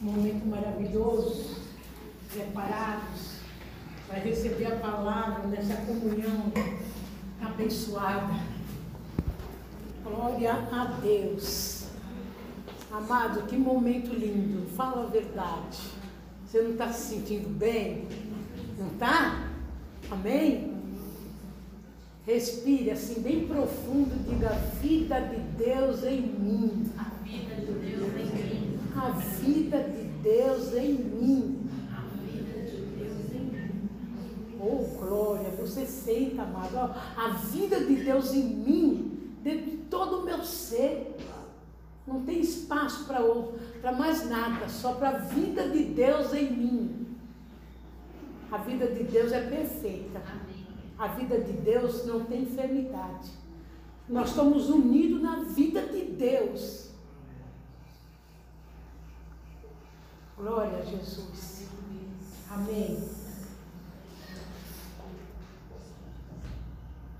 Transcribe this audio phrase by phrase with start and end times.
[0.00, 1.56] momento maravilhoso,
[2.32, 3.36] preparados
[4.06, 6.52] para receber a palavra nessa comunhão
[7.40, 8.34] abençoada.
[10.04, 11.86] Glória a Deus.
[12.92, 14.68] Amado, que momento lindo.
[14.76, 15.78] Fala a verdade.
[16.46, 18.06] Você não está se sentindo bem?
[18.78, 19.48] Não está?
[20.10, 20.76] Amém?
[22.24, 24.50] Respire assim bem profundo, diga
[24.80, 26.92] vida de Deus em mim.
[29.06, 31.70] A vida de Deus em mim.
[34.60, 36.76] Oh, glória, você sente, amado.
[37.16, 41.16] A vida de Deus em mim, dentro de todo o meu ser.
[42.04, 47.06] Não tem espaço para mais nada, só para a vida de Deus em mim.
[48.50, 50.20] A vida de Deus é perfeita.
[50.98, 53.30] A vida de Deus não tem enfermidade.
[54.08, 56.85] Nós estamos unidos na vida de Deus.
[60.36, 61.66] Glória a Jesus.
[62.50, 63.02] Amém.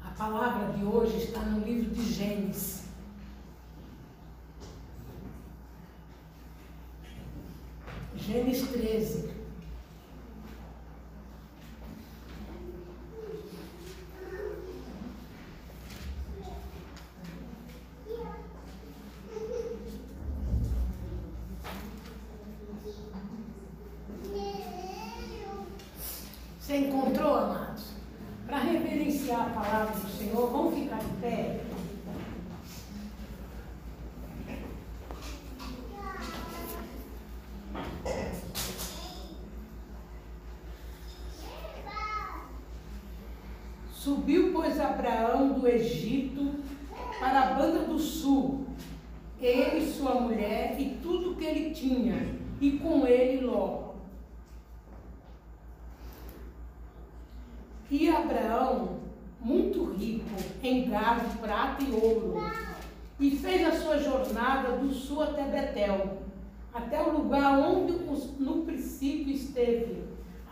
[0.05, 2.85] A palavra de hoje está no livro de Gênesis.
[8.15, 9.36] Gênesis 13.
[27.07, 27.93] encontrou, amados,
[28.47, 30.66] para reverenciar a palavra do Senhor, vamos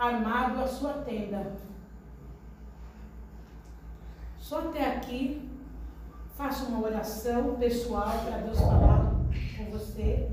[0.07, 1.53] armado a sua tenda.
[4.39, 5.51] Só até aqui,
[6.37, 9.15] faça uma oração pessoal para Deus falar
[9.57, 10.29] com você.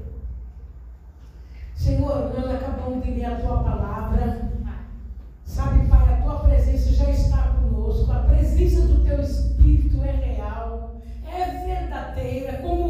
[1.76, 4.52] Senhor, nós acabamos de ler a tua palavra.
[5.46, 8.12] Sabe, Pai, a tua presença já está conosco.
[8.12, 10.96] A presença do teu Espírito é real,
[11.26, 12.81] é verdadeira, é como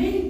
[0.00, 0.29] Me.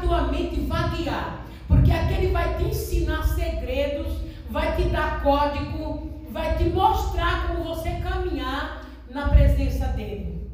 [0.00, 4.18] Tua mente vaguear, porque aqui ele vai te ensinar segredos,
[4.50, 10.50] vai te dar código, vai te mostrar como você caminhar na presença dele.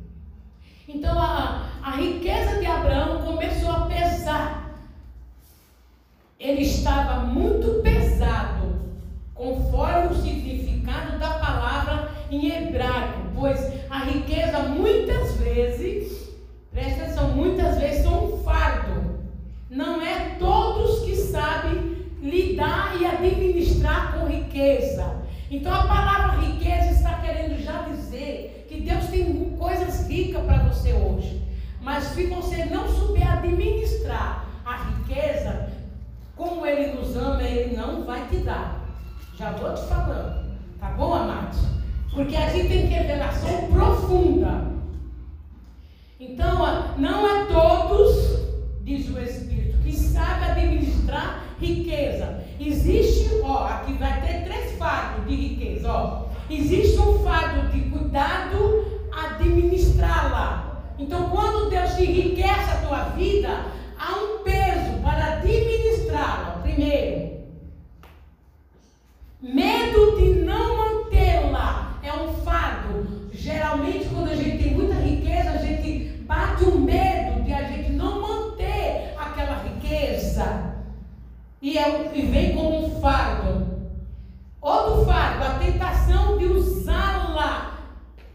[0.88, 4.70] Então a, a riqueza de Abraão começou a pesar.
[6.38, 8.80] Ele estava muito pesado,
[9.34, 16.30] conforme o significado da palavra em hebraico, pois a riqueza muitas vezes,
[16.70, 19.13] presta atenção, muitas vezes são um fardo.
[19.74, 25.16] Não é todos que sabem lidar e administrar com riqueza.
[25.50, 30.92] Então a palavra riqueza está querendo já dizer que Deus tem coisas ricas para você
[30.92, 31.42] hoje.
[31.82, 35.70] Mas se você não souber administrar a riqueza,
[36.36, 38.80] como Ele nos ama, Ele não vai te dar.
[39.36, 40.54] Já vou te falando.
[40.78, 41.58] Tá bom, amados?
[42.12, 44.72] Porque aqui tem revelação profunda.
[46.20, 48.38] Então, não é todos,
[48.84, 49.53] diz o Espírito,
[49.84, 52.42] que sabe administrar riqueza.
[52.58, 56.24] Existe, ó, aqui vai ter três fardos de riqueza, ó.
[56.50, 60.82] Existe um fardo de cuidado, administrá-la.
[60.98, 63.66] Então, quando Deus enriquece a tua vida,
[63.98, 66.60] há um peso para administrá-la.
[66.62, 67.44] Primeiro,
[69.42, 73.28] medo de não mantê-la é um fardo.
[73.32, 77.92] Geralmente, quando a gente tem muita riqueza, a gente bate o medo de a gente
[77.92, 79.14] não manter
[79.94, 80.74] riqueza.
[81.62, 83.74] E, é, e vem como um fardo.
[84.60, 87.78] Outro fardo, a tentação de usá-la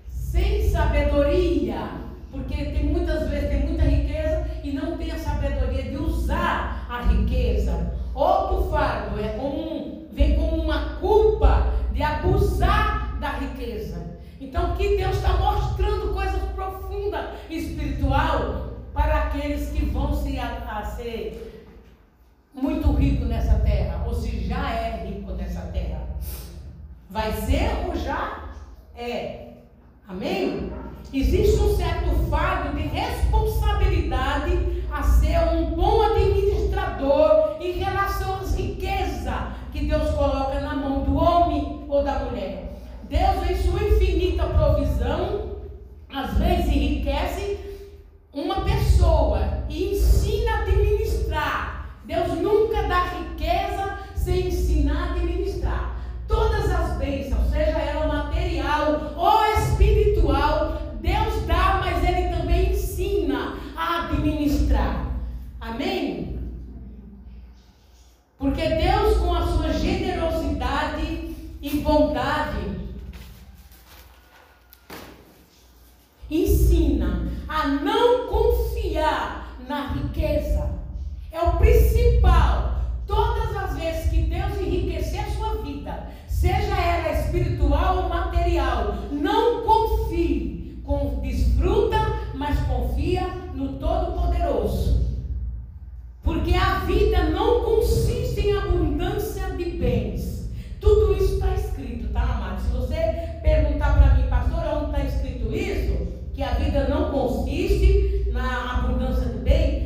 [0.09, 1.89] sem sabedoria.
[2.31, 7.01] Porque tem muitas vezes tem muita riqueza e não tem a sabedoria de usar a
[7.01, 7.93] riqueza.
[8.13, 14.19] Outro fardo é como vem como uma culpa de abusar da riqueza.
[14.39, 20.85] Então que Deus está mostrando coisas profundas espiritual para aqueles que vão se a, a
[22.61, 26.07] muito rico nessa terra, ou se já é rico nessa terra.
[27.09, 28.49] Vai ser ou já
[28.95, 29.47] é.
[30.07, 30.71] Amém?
[31.13, 39.33] Existe um certo fardo de responsabilidade a ser um bom administrador em relação às riquezas
[39.71, 42.73] que Deus coloca na mão do homem ou da mulher.
[43.03, 45.57] Deus, em sua infinita provisão,
[46.13, 47.59] às vezes enriquece
[48.33, 51.78] uma pessoa e ensina a administrar.
[52.09, 55.95] Deus nunca dá riqueza sem ensinar a administrar.
[56.27, 64.07] Todas as bênçãos, seja ela material ou espiritual, Deus dá, mas Ele também ensina a
[64.07, 65.05] administrar.
[65.61, 66.39] Amém?
[68.39, 72.89] Porque Deus, com a sua generosidade e bondade,
[76.27, 80.78] ensina a não confiar na riqueza.
[81.31, 82.81] É o principal.
[83.05, 89.63] Todas as vezes que Deus enriquecer a sua vida, seja ela espiritual ou material, não
[89.63, 90.81] confie.
[90.83, 91.97] Com, desfruta,
[92.33, 95.05] mas confia no Todo-Poderoso.
[96.23, 100.49] Porque a vida não consiste em abundância de bens.
[100.81, 102.61] Tudo isso está escrito, tá, amado?
[102.61, 106.07] Se você perguntar para mim, pastor, onde está escrito isso?
[106.33, 109.78] Que a vida não consiste na abundância de eu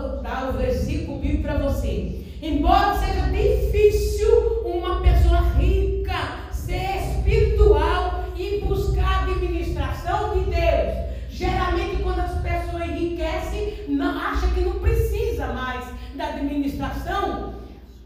[0.00, 2.24] vou dar o versículo bíblico para você.
[2.42, 11.08] Embora seja difícil uma pessoa rica ser espiritual e buscar a administração de Deus.
[11.30, 17.54] Geralmente, quando as pessoas enriquecem, não, acha que não precisa mais da administração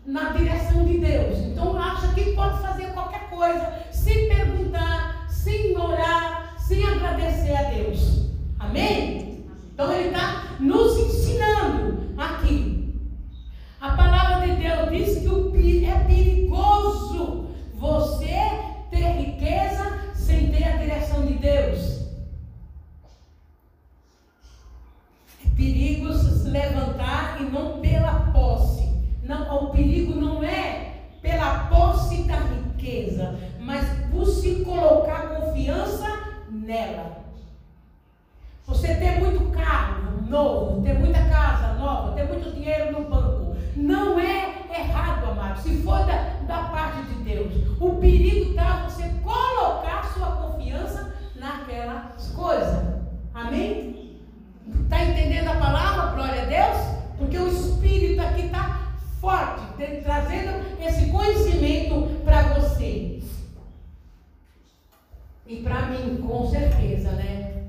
[0.06, 1.38] na direção de Deus.
[1.38, 8.30] Então, acha que pode fazer qualquer coisa, sem perguntar, sem orar, sem agradecer a Deus.
[8.58, 9.31] Amém?
[9.72, 13.00] Então, ele está nos ensinando aqui.
[13.80, 18.36] A palavra de Deus diz que é perigoso você
[18.90, 22.02] ter riqueza sem ter a direção de Deus.
[25.44, 28.88] É perigo se levantar e não pela posse.
[29.24, 36.06] Não, o perigo não é pela posse da riqueza, mas por se colocar confiança
[36.50, 37.21] nela.
[38.66, 44.19] Você ter muito carro novo, ter muita casa nova, ter muito dinheiro no banco, não
[44.19, 45.61] é errado, amado.
[45.61, 47.52] Se for da, da parte de Deus.
[47.81, 53.02] O perigo está você colocar sua confiança naquelas coisas.
[53.35, 54.21] Amém?
[54.85, 56.14] Está entendendo a palavra?
[56.14, 56.92] Glória a Deus?
[57.19, 59.62] Porque o Espírito aqui está forte,
[60.02, 63.21] trazendo esse conhecimento para você.
[65.47, 67.62] E para mim, com certeza, né?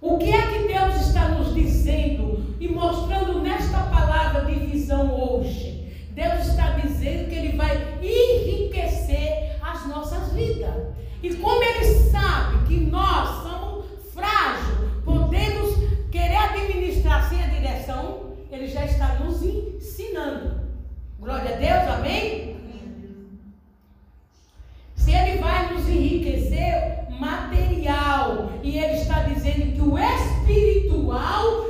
[0.00, 5.92] O que é que Deus está nos dizendo e mostrando nesta palavra de visão hoje?
[6.12, 10.94] Deus está dizendo que Ele vai enriquecer as nossas vidas.
[11.20, 15.74] E como Ele sabe que nós somos frágeis, podemos
[16.12, 20.60] querer administrar sem a direção, Ele já está nos ensinando.
[21.18, 22.56] Glória a Deus, amém?
[24.94, 31.66] Se Ele vai nos enriquecer material, e Ele está dizendo que o espiritual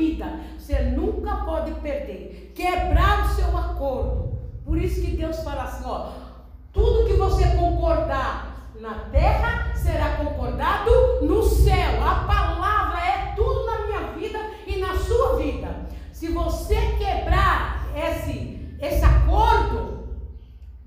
[0.00, 4.38] vida, você nunca pode perder, quebrar o seu acordo.
[4.64, 6.12] Por isso que Deus fala assim, ó,
[6.72, 10.90] tudo que você concordar na terra será concordado
[11.22, 12.02] no céu.
[12.02, 15.88] A palavra é tudo na minha vida e na sua vida.
[16.12, 20.08] Se você quebrar esse, esse acordo,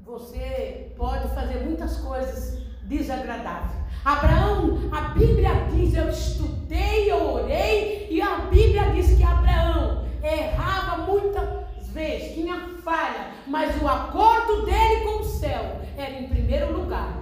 [0.04, 3.83] você pode fazer muitas coisas desagradáveis.
[4.04, 11.04] Abraão, a Bíblia diz: Eu estudei, eu orei, e a Bíblia diz que Abraão errava
[11.04, 17.18] muitas vezes, tinha falha, mas o acordo dele com o céu era em primeiro lugar.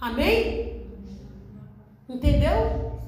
[0.00, 0.86] Amém?
[2.08, 3.00] Entendeu?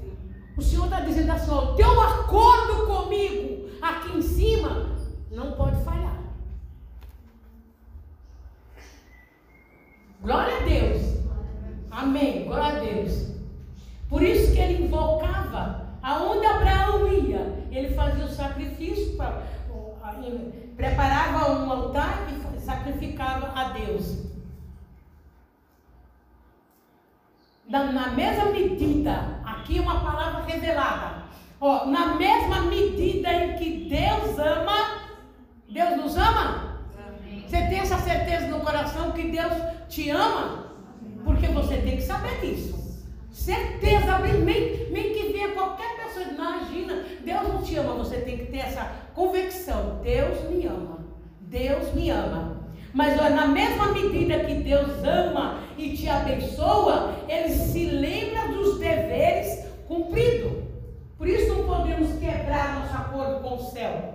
[0.56, 4.96] O Senhor está dizendo assim: o teu acordo comigo aqui em cima
[5.30, 6.22] não pode falhar.
[10.22, 11.13] Glória a Deus.
[11.94, 12.44] Amém.
[12.44, 13.34] Glória a Deus.
[14.08, 15.84] Por isso que ele invocava.
[16.02, 19.42] Aonde Abraão ia, ele fazia o sacrifício, pra,
[20.76, 24.24] preparava um altar e sacrificava a Deus.
[27.66, 31.24] Na, na mesma medida, aqui uma palavra revelada.
[31.60, 35.00] Ó, na mesma medida em que Deus ama,
[35.70, 36.74] Deus nos ama?
[37.46, 39.52] Você tem essa certeza no coração que Deus
[39.88, 40.63] te ama?
[41.24, 42.84] Porque você tem que saber disso.
[43.32, 48.46] Certeza, bem, bem que venha qualquer pessoa, imagina, Deus não te ama, você tem que
[48.46, 50.00] ter essa convicção.
[50.02, 50.98] Deus me ama.
[51.40, 52.64] Deus me ama.
[52.92, 59.66] Mas na mesma medida que Deus ama e te abençoa, Ele se lembra dos deveres
[59.88, 60.62] cumpridos.
[61.18, 64.14] Por isso não podemos quebrar nosso acordo com o céu.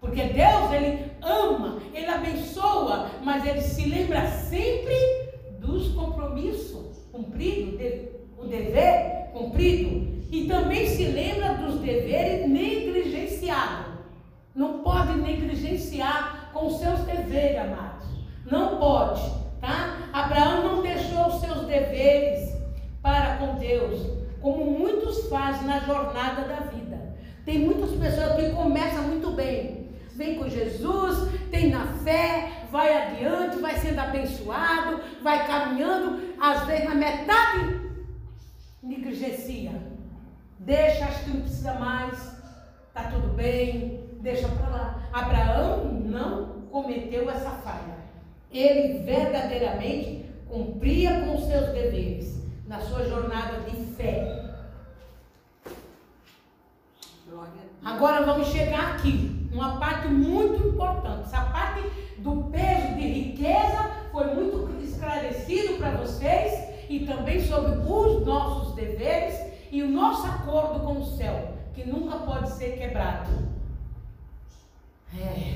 [0.00, 5.27] Porque Deus, Ele ama, Ele abençoa, mas Ele se lembra sempre
[5.68, 7.74] dos compromissos cumpridos,
[8.38, 10.18] o dever cumprido.
[10.30, 13.98] E também se lembra dos deveres negligenciados.
[14.54, 18.06] Não pode negligenciar com seus deveres, amados.
[18.50, 19.22] Não pode,
[19.60, 20.08] tá?
[20.12, 22.56] Abraão não deixou os seus deveres
[23.02, 24.00] para com Deus,
[24.40, 27.14] como muitos fazem na jornada da vida.
[27.44, 29.87] Tem muitas pessoas que começam muito bem,
[30.18, 36.88] vem com Jesus, tem na fé, vai adiante, vai sendo abençoado, vai caminhando, às vezes
[36.88, 37.80] na metade
[38.82, 39.70] negligencia.
[40.58, 42.36] Deixa, acho que não precisa mais,
[42.92, 45.08] tá tudo bem, deixa para lá.
[45.12, 47.96] Abraão não cometeu essa falha.
[48.50, 54.48] Ele verdadeiramente cumpria com os seus deveres na sua jornada de fé.
[57.84, 61.22] Agora vamos chegar aqui, uma parte muito importante.
[61.24, 61.82] Essa parte
[62.18, 69.38] do peso de riqueza foi muito esclarecido para vocês e também sobre os nossos deveres
[69.70, 73.30] e o nosso acordo com o céu, que nunca pode ser quebrado.
[75.18, 75.54] É.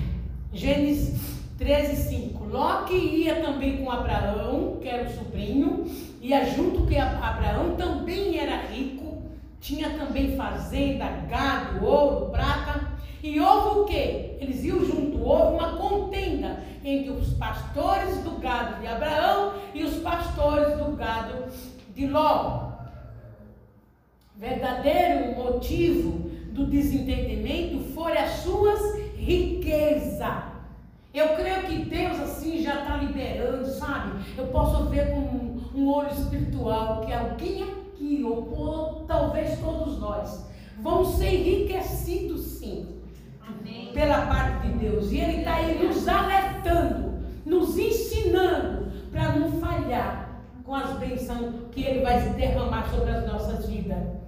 [0.53, 2.45] Gênesis 13, 5.
[2.45, 5.87] Loque ia também com Abraão, que era o sobrinho,
[6.21, 9.23] ia junto que Abraão também era rico,
[9.61, 12.62] tinha também fazenda, gado, ouro, prata.
[13.23, 14.37] E houve o que?
[14.41, 19.95] Eles iam junto, houve uma contenda entre os pastores do gado de Abraão e os
[19.99, 21.45] pastores do gado
[21.95, 22.73] de Ló.
[24.37, 28.81] Verdadeiro motivo do desentendimento foi as suas
[29.17, 30.43] riquezas.
[31.15, 34.21] Eu creio que Deus assim já está liberando, sabe?
[34.37, 40.45] Eu posso ver com um olho espiritual que alguém aqui, ou, ou talvez todos nós,
[40.81, 43.02] vão ser enriquecidos sim
[43.93, 45.13] Pela parte de Deus.
[45.13, 51.83] E Ele está aí nos alertando, nos ensinando para não falhar com as bênçãos que
[51.83, 54.23] Ele vai derramar sobre as nossas vidas.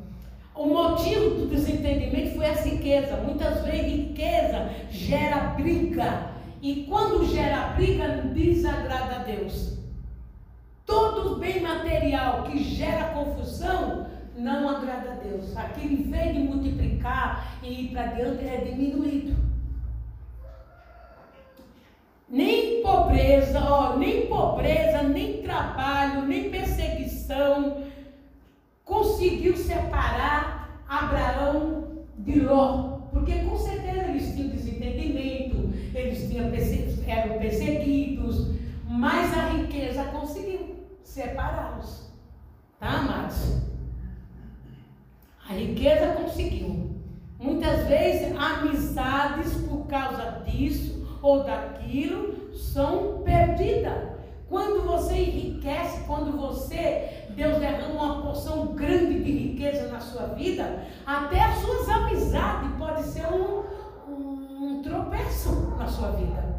[0.54, 3.16] O motivo do desentendimento foi a riqueza.
[3.16, 6.30] Muitas vezes riqueza gera briga.
[6.62, 9.78] E quando gera briga, desagrada a Deus.
[10.86, 15.56] Todo bem material que gera confusão não agrada a Deus.
[15.56, 19.36] Aquilo, em vez de multiplicar e ir para diante, é diminuído.
[22.28, 27.84] Nem pobreza, ó, nem pobreza, nem trabalho, nem perseguição
[28.84, 32.98] conseguiu separar Abraão de Ló.
[33.12, 36.50] Porque com certeza eles tinham desentendimento, eles tinham,
[37.06, 38.54] eram perseguidos,
[38.88, 42.12] mas a riqueza conseguiu separá-los.
[42.80, 43.73] Tá, amados?
[45.48, 46.94] A riqueza conseguiu.
[47.38, 54.14] Muitas vezes, amizades por causa disso ou daquilo são perdidas.
[54.48, 60.84] Quando você enriquece, quando você, Deus derrama uma porção grande de riqueza na sua vida,
[61.04, 63.64] até as suas amizades pode ser um,
[64.08, 66.54] um, um tropeço na sua vida.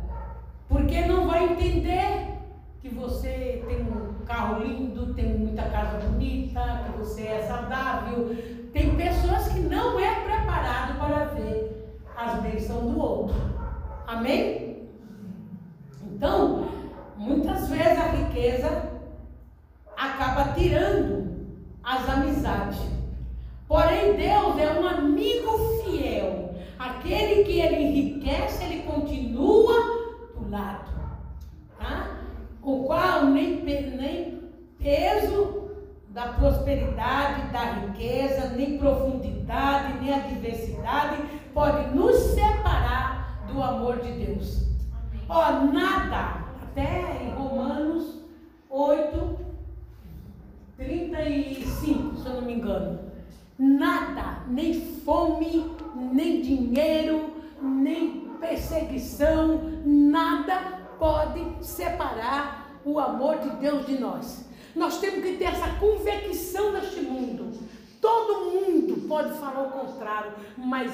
[0.68, 2.36] Porque não vai entender
[2.82, 8.36] que você tem um carro lindo, tem muita casa bonita, que você é saudável,
[8.76, 13.36] tem pessoas que não é preparado para ver as bênçãos do outro.
[14.06, 14.90] Amém?
[16.04, 16.68] Então,
[17.16, 18.92] muitas vezes a riqueza
[19.96, 21.48] acaba tirando
[21.82, 22.82] as amizades.
[23.66, 26.54] Porém, Deus é um amigo fiel.
[26.78, 29.74] Aquele que ele enriquece, ele continua
[30.38, 30.92] do lado.
[31.80, 32.18] Tá?
[32.62, 35.65] O qual nem, nem peso
[36.16, 41.22] da prosperidade, da riqueza, nem profundidade, nem a diversidade
[41.54, 44.66] pode nos separar do amor de Deus.
[45.28, 48.22] Ó, oh, nada, até em Romanos
[48.70, 49.40] 8,
[50.78, 52.98] 35, se eu não me engano.
[53.60, 54.74] Nada, nem
[55.04, 55.70] fome,
[56.14, 64.46] nem dinheiro, nem perseguição, nada pode separar o amor de Deus de nós.
[64.76, 67.58] Nós temos que ter essa convicção neste mundo.
[68.02, 70.92] Todo mundo pode falar o contrário, mas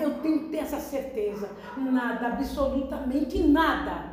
[0.00, 1.48] eu tenho que ter essa certeza.
[1.76, 4.12] Nada, absolutamente nada,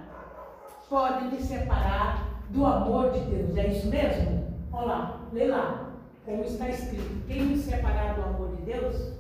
[0.90, 3.56] pode me separar do amor de Deus.
[3.58, 4.56] É isso mesmo?
[4.72, 5.90] Olha lá, lê lá.
[6.26, 9.14] Como está escrito: quem me separar do amor de Deus?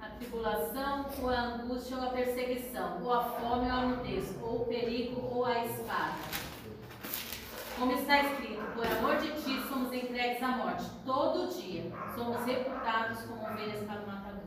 [0.00, 4.62] A tribulação, ou a angústia, ou a perseguição, ou a fome, ou a nudez, ou
[4.62, 6.14] o perigo, ou a espada.
[7.78, 10.84] Como está escrito, por amor de ti somos entregues à morte.
[11.04, 14.42] Todo dia somos reputados como ovelhas para o matador.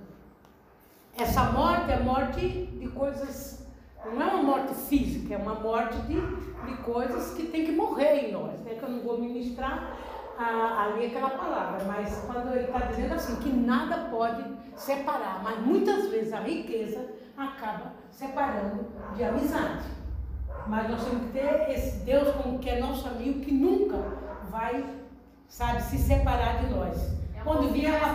[1.18, 3.66] Essa morte é morte de coisas.
[4.06, 8.28] Não é uma morte física, é uma morte de, de coisas que tem que morrer
[8.28, 8.66] em nós.
[8.68, 9.98] É que eu não vou ministrar
[10.38, 14.44] ali aquela palavra, mas quando ele está dizendo assim, que nada pode
[14.76, 18.86] separar, mas muitas vezes a riqueza acaba separando
[19.16, 19.86] de amizade.
[20.68, 23.98] Mas nós temos que ter esse Deus como que é nosso amigo, que nunca
[24.50, 24.84] vai,
[25.48, 26.98] sabe, se separar de nós.
[27.36, 28.14] É um Quando vier uma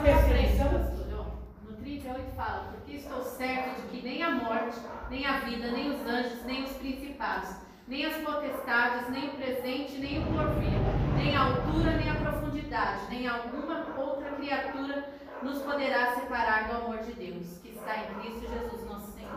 [1.14, 1.70] ó.
[1.70, 4.78] No 38 fala, porque estou certo de que nem a morte,
[5.10, 7.54] nem a vida, nem os anjos, nem os principados,
[7.86, 10.78] nem as potestades, nem o presente, nem o porvir,
[11.14, 15.08] nem a altura, nem a profundidade, nem alguma outra criatura
[15.42, 19.30] nos poderá separar do amor de Deus, que está em Cristo Jesus nosso Senhor.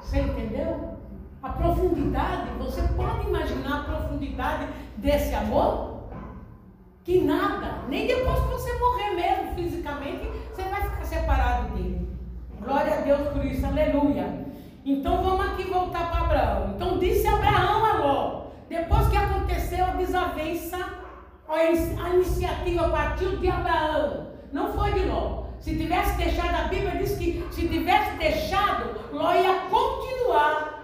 [0.00, 0.98] Você entendeu?
[1.40, 6.08] A profundidade, você pode imaginar a profundidade desse amor?
[7.04, 12.08] Que nada, nem depois que você morrer mesmo fisicamente, você vai ficar separado dele.
[12.60, 14.46] Glória a Deus por isso, aleluia.
[14.84, 16.74] Então vamos aqui voltar para Abraão.
[16.74, 20.76] Então disse Abraão a Ló, depois que aconteceu a desavença,
[21.48, 25.44] a iniciativa partiu de Abraão, não foi de Ló.
[25.60, 30.77] Se tivesse deixado, a Bíblia diz que se tivesse deixado, Ló ia continuar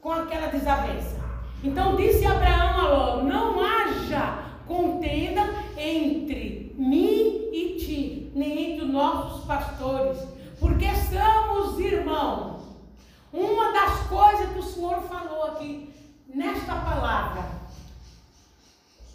[0.00, 1.20] com aquela desavença.
[1.62, 5.42] Então disse Abraão a Ló: Não haja contenda
[5.76, 10.18] entre mim e ti, nem entre os nossos pastores,
[10.58, 12.60] porque somos irmãos.
[13.32, 15.92] Uma das coisas que o Senhor falou aqui
[16.26, 17.44] nesta palavra,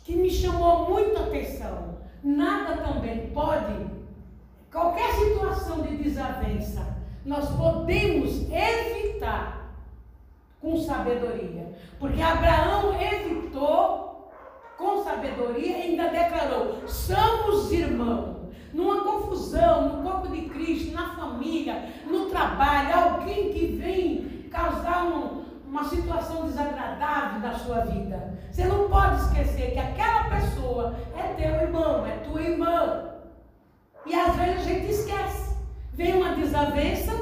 [0.03, 3.87] que me chamou muito a atenção, nada também pode,
[4.71, 6.95] qualquer situação de desavença,
[7.25, 9.64] nós podemos evitar
[10.65, 11.71] com sabedoria.
[11.99, 14.31] Porque Abraão evitou
[14.75, 18.35] com sabedoria e ainda declarou: somos irmãos.
[18.73, 25.45] Numa confusão, no corpo de Cristo, na família, no trabalho, alguém que vem causar um,
[25.65, 28.37] uma situação desagradável na sua vida.
[28.51, 33.11] Você não pode esquecer que aquela pessoa é teu irmão, é tua irmã.
[34.05, 35.55] E às vezes a gente esquece.
[35.93, 37.13] Vem uma desavença,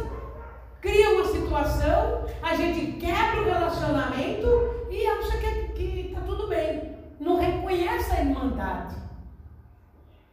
[0.84, 5.38] cria uma situação, a gente quebra o relacionamento e acha
[5.74, 6.98] que está tudo bem.
[7.22, 8.96] Não reconhece a irmandade.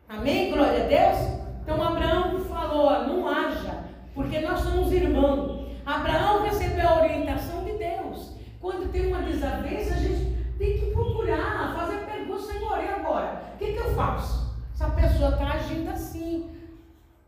[0.08, 0.50] Amém?
[0.50, 1.40] Glória a Deus?
[1.62, 5.68] Então Abraão falou: não haja, porque nós somos irmãos.
[5.86, 8.32] Abraão recebeu a orientação de Deus.
[8.60, 13.54] Quando tem uma desavença, a gente tem que procurar, fazer pergunta, Senhor, e agora?
[13.54, 14.52] O que, que eu faço?
[14.74, 16.50] Essa pessoa está agindo assim.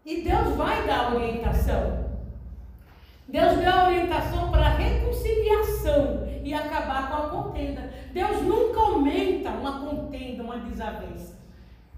[0.05, 2.12] E Deus vai dar a orientação.
[3.33, 7.91] Deus deu a orientação para a reconciliação e acabar com a contenda.
[8.13, 11.41] Deus nunca aumenta uma contenda, uma desavença.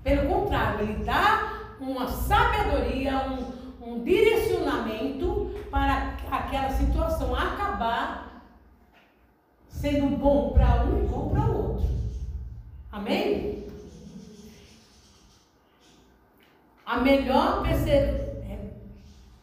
[0.05, 8.45] Pelo contrário, Ele dá uma sabedoria, um, um direcionamento para aquela situação acabar
[9.69, 11.89] sendo bom para um e bom para o outro.
[12.93, 13.67] Amém?
[16.87, 17.65] A melhor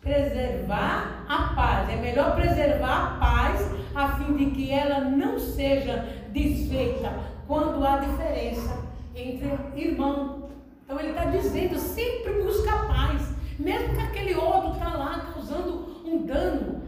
[0.01, 1.89] preservar a paz.
[1.89, 5.97] É melhor preservar a paz a fim de que ela não seja
[6.29, 7.13] desfeita
[7.47, 8.77] quando há diferença
[9.15, 10.49] entre irmãos.
[10.83, 13.33] Então ele está dizendo, sempre busca a paz.
[13.59, 16.81] Mesmo que aquele outro está lá causando um dano.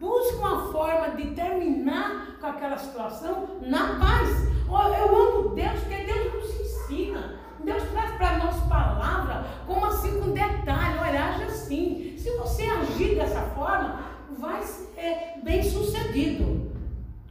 [0.00, 4.50] Busque uma forma de terminar com aquela situação na paz.
[4.98, 7.38] Eu amo Deus, porque Deus nos ensina.
[7.64, 12.14] Deus traz para nós palavra como assim com detalhe, olha, age assim.
[12.18, 14.00] Se você agir dessa forma,
[14.38, 16.72] vai ser bem sucedido.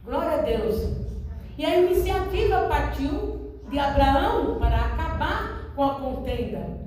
[0.04, 0.96] Glória a Deus.
[1.58, 6.80] E a iniciativa partiu de Abraão para acabar com a contenda.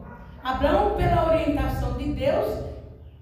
[0.43, 2.63] Abraão, pela orientação de Deus,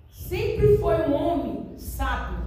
[0.09, 2.39] sempre foi um homem sábio.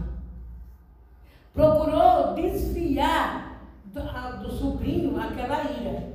[1.52, 4.00] Procurou desviar do,
[4.42, 6.13] do sobrinho aquela ira.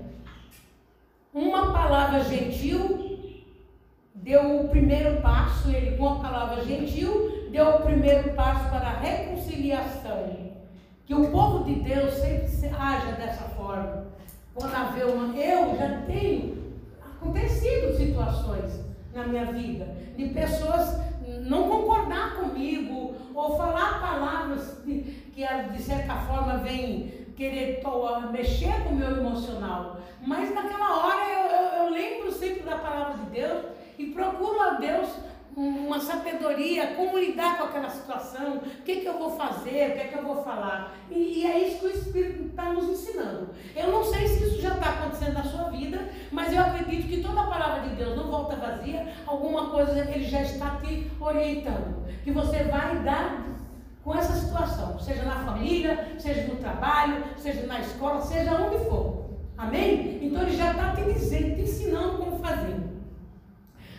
[1.33, 3.19] Uma palavra gentil
[4.15, 8.99] deu o primeiro passo, ele com a palavra gentil deu o primeiro passo para a
[8.99, 10.49] reconciliação.
[11.05, 14.07] Que o povo de Deus sempre haja dessa forma.
[14.53, 15.35] Quando haver uma.
[15.35, 18.79] Eu já tenho acontecido situações
[19.13, 19.87] na minha vida
[20.17, 20.99] de pessoas
[21.47, 27.81] não concordar comigo ou falar palavras que, que de certa forma vêm querer
[28.33, 30.01] mexer com o meu emocional.
[30.21, 33.65] Mas naquela hora eu, eu, eu lembro sempre da palavra de Deus
[33.97, 35.07] e procuro a Deus
[35.55, 40.07] uma sabedoria, como lidar com aquela situação, o que, que eu vou fazer, o que,
[40.07, 40.95] que eu vou falar.
[41.09, 43.49] E, e é isso que o Espírito está nos ensinando.
[43.75, 47.21] Eu não sei se isso já está acontecendo na sua vida, mas eu acredito que
[47.21, 52.05] toda a palavra de Deus não volta vazia, alguma coisa ele já está te orientando.
[52.23, 53.58] Que você vai dar
[54.03, 59.25] com essa situação, seja na família, seja no trabalho, seja na escola, seja onde for.
[59.57, 60.19] Amém?
[60.21, 62.79] Então ele já está te dizendo, te ensinando como fazer.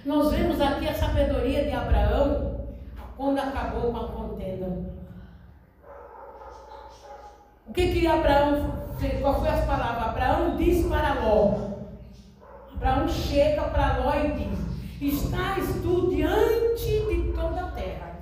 [0.05, 2.69] Nós vemos aqui a sabedoria de Abraão
[3.17, 4.91] quando acabou com a contenda.
[7.67, 9.21] O que que Abraão fez?
[9.21, 10.09] Qual foi as palavras?
[10.09, 11.55] Abraão disse para Ló.
[12.75, 18.19] Abraão chega para Ló e diz: Estás tu diante de toda a terra.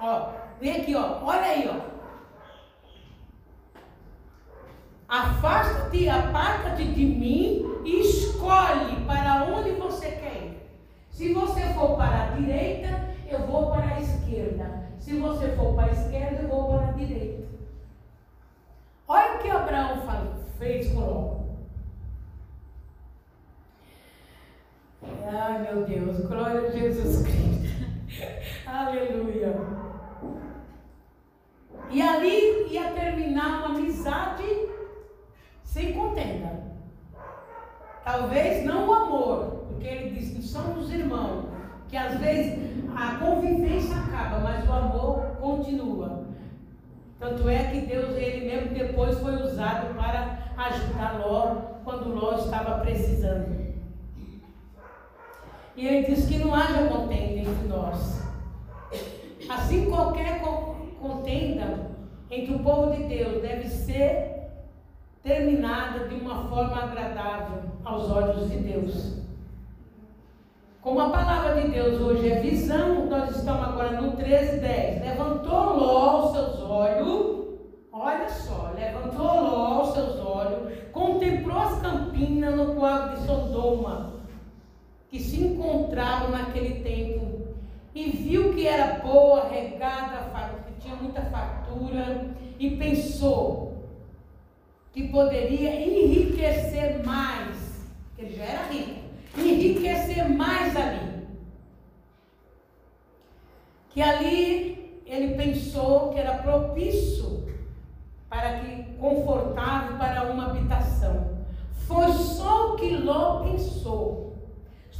[0.00, 1.24] Ó, vem aqui, ó.
[1.24, 1.96] Olha aí, ó.
[5.08, 10.56] Afasta-te, aparta-te de mim e escolhe para onde você quer ir.
[11.10, 14.86] Se você for para a direita, eu vou para a esquerda.
[14.98, 17.46] Se você for para a esquerda, eu vou para a direita.
[19.06, 20.02] Olha o que Abraão
[20.58, 21.46] fez com.
[25.28, 27.86] Ai meu Deus, glória a Jesus Cristo.
[28.66, 29.85] Aleluia.
[31.90, 34.44] E ali ia terminar uma amizade
[35.62, 36.64] sem contenda.
[38.04, 41.46] Talvez não o amor, porque ele diz que somos irmãos,
[41.88, 42.58] que às vezes
[42.96, 46.26] a convivência acaba, mas o amor continua.
[47.18, 52.80] Tanto é que Deus, ele mesmo depois foi usado para ajudar Ló quando Ló estava
[52.80, 53.56] precisando.
[55.76, 58.22] E ele diz que não haja contenda entre nós.
[59.48, 60.40] Assim, qualquer
[61.06, 61.90] contenda
[62.30, 64.36] entre o povo de Deus deve ser
[65.22, 69.16] terminada de uma forma agradável aos olhos de Deus.
[70.80, 75.02] Como a palavra de Deus hoje é visão, nós estamos agora no 13, 10.
[75.02, 77.46] Levantou Ló os seus olhos,
[77.92, 84.14] olha só, levantou Ló os seus olhos, contemplou as campinas no quadro de Sodoma,
[85.08, 87.48] que se encontravam naquele tempo,
[87.92, 90.30] e viu que era boa, regada,
[91.00, 93.66] muita fartura, e pensou:
[94.96, 97.84] que poderia enriquecer mais,
[98.16, 99.00] ele já era rico,
[99.36, 101.26] enriquecer mais ali.
[103.90, 107.46] Que ali ele pensou que era propício
[108.30, 111.44] para que confortável para uma habitação.
[111.86, 114.34] Foi só o que Ló pensou.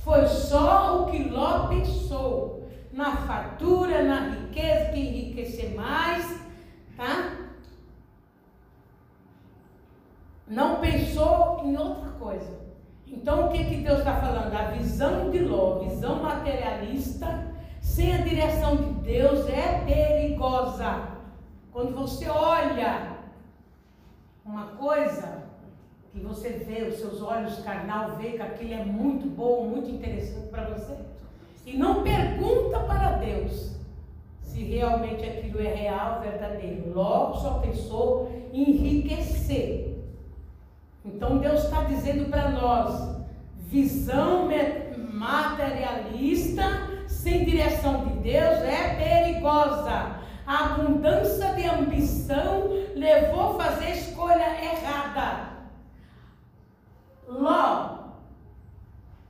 [0.05, 2.66] Foi só o que Ló pensou
[2.97, 6.41] na fartura, na riqueza que enriquecer mais,
[6.97, 7.47] tá?
[10.47, 12.57] não pensou em outra coisa.
[13.07, 14.55] Então o que, que Deus está falando?
[14.55, 21.17] A visão de Ló, visão materialista, sem a direção de Deus, é perigosa.
[21.73, 23.17] Quando você olha
[24.45, 25.45] uma coisa
[26.13, 30.49] que você vê, os seus olhos carnal vê que aquilo é muito bom, muito interessante
[30.49, 30.97] para você,
[31.67, 33.77] e não pergunta para Deus
[34.41, 36.95] se realmente aquilo é real, verdadeiro.
[36.95, 39.97] Logo só pensou em enriquecer
[41.07, 43.17] então Deus está dizendo para nós:
[43.71, 44.49] visão
[45.13, 46.63] materialista
[47.07, 50.17] sem direção de Deus é perigosa.
[50.47, 55.57] A abundância de ambição levou a fazer escolha errada.
[57.29, 57.99] Ló,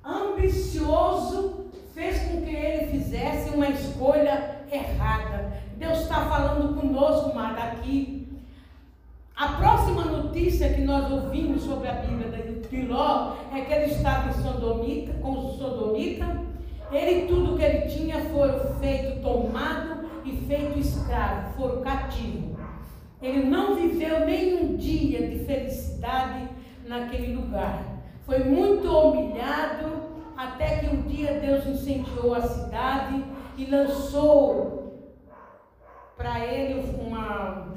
[0.05, 1.66] ambicioso,
[1.97, 5.51] fez com que ele fizesse uma escolha errada.
[5.79, 8.29] Deus está falando conosco, Mara, aqui
[9.35, 12.29] a próxima notícia que nós ouvimos sobre a Bíblia
[12.71, 16.27] de Ló é que ele estava em Sodomita, com o Sodomita.
[16.93, 22.59] Ele tudo que ele tinha foram feito tomado e feito escravo, foram cativo.
[23.23, 26.47] Ele não viveu nenhum dia de felicidade
[26.87, 27.83] naquele lugar.
[28.27, 30.06] Foi muito humilhado
[30.37, 33.25] até que um dia Deus incendiou a cidade
[33.57, 35.17] e lançou
[36.17, 37.75] para ele uma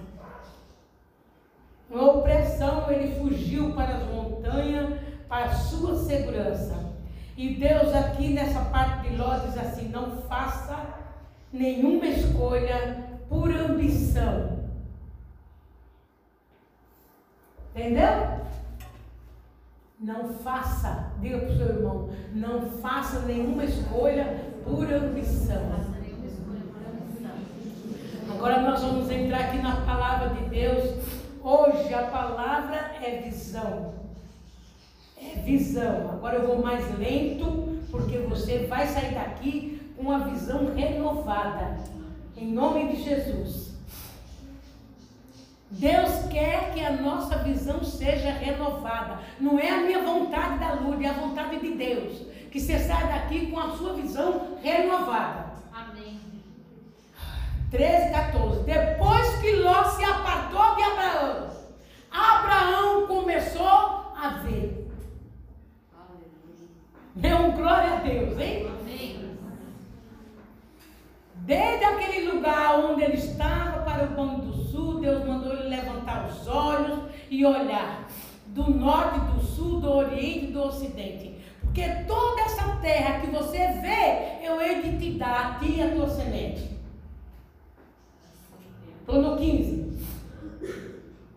[1.89, 6.93] uma opressão, ele fugiu para as montanhas, para a sua segurança.
[7.35, 10.77] E Deus aqui nessa parte de Ló diz assim: não faça
[11.51, 14.59] nenhuma escolha por ambição.
[17.73, 18.38] Entendeu?
[19.99, 25.89] Não faça, diga para o seu irmão, não faça nenhuma escolha por ambição.
[28.31, 31.03] Agora nós vamos entrar aqui na palavra de Deus.
[31.43, 33.93] Hoje a palavra é visão.
[35.21, 36.11] É visão.
[36.13, 41.75] Agora eu vou mais lento, porque você vai sair daqui com uma visão renovada.
[42.37, 43.68] Em nome de Jesus.
[45.71, 49.19] Deus quer que a nossa visão seja renovada.
[49.39, 52.27] Não é a minha vontade da luz, é a vontade de Deus.
[52.51, 55.53] Que você saia daqui com a sua visão renovada.
[55.71, 56.19] Amém.
[57.69, 58.63] 13, 14.
[58.63, 61.49] Depois que Ló se apartou de Abraão,
[62.11, 64.89] Abraão começou a ver.
[67.15, 68.67] Deu um glória a Deus, hein?
[68.67, 69.37] Amém.
[71.35, 75.38] Desde aquele lugar onde ele estava para o Pão do Sul, Deus mandou
[76.27, 78.07] os olhos e olhar
[78.47, 81.35] do norte, do sul, do oriente e do ocidente.
[81.61, 85.81] Porque toda essa terra que você vê, eu hei de te dar a ti e
[85.81, 86.69] a tua semente.
[89.01, 89.99] Estou no 15.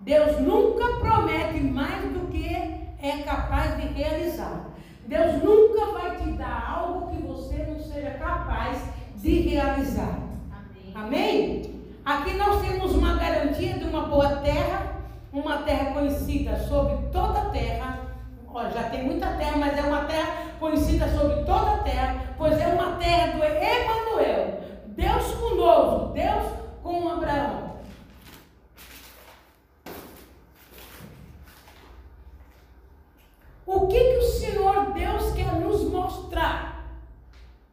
[0.00, 4.70] Deus nunca promete mais do que é capaz de realizar.
[5.06, 8.82] Deus nunca vai te dar algo que você não seja capaz
[9.16, 10.18] de realizar.
[10.50, 10.92] Amém.
[10.94, 11.71] Amém?
[12.04, 14.96] Aqui nós temos uma garantia de uma boa terra,
[15.32, 18.00] uma terra conhecida sobre toda a terra.
[18.48, 22.60] Olha, já tem muita terra, mas é uma terra conhecida sobre toda a terra, pois
[22.60, 24.60] é uma terra do Emanuel.
[24.88, 27.76] Deus conosco, Deus com Abraão.
[33.64, 36.84] O que, que o Senhor Deus quer nos mostrar?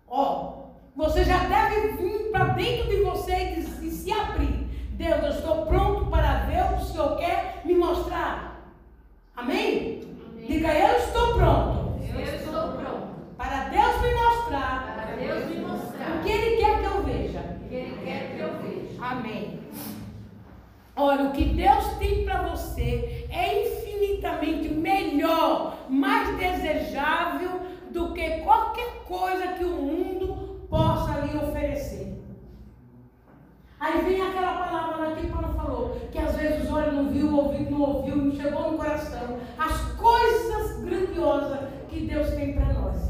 [0.08, 0.60] Ó,
[0.96, 4.68] você já deve vir para dentro de você e, e se abrir.
[4.92, 8.62] Deus, eu estou pronto para ver o que o Senhor quer me mostrar.
[9.36, 10.02] Amém?
[10.34, 10.46] Amém.
[10.48, 13.08] Diga, eu estou pronto Eu estou pronto
[13.38, 17.40] para Deus me mostrar para Deus me o mostrar que Ele quer que eu veja.
[17.40, 19.06] o que Ele quer que eu veja.
[19.06, 19.60] Amém.
[20.96, 29.04] Olha, o que Deus tem para você é infinitamente melhor, mais desejável do que qualquer
[29.08, 32.19] coisa que o mundo possa lhe oferecer.
[33.80, 37.46] Aí vem aquela palavra que Paulo falou, que às vezes os olhos não viu, o
[37.46, 39.40] ouvido não ouviu, não chegou no coração.
[39.58, 43.10] As coisas grandiosas que Deus tem para nós.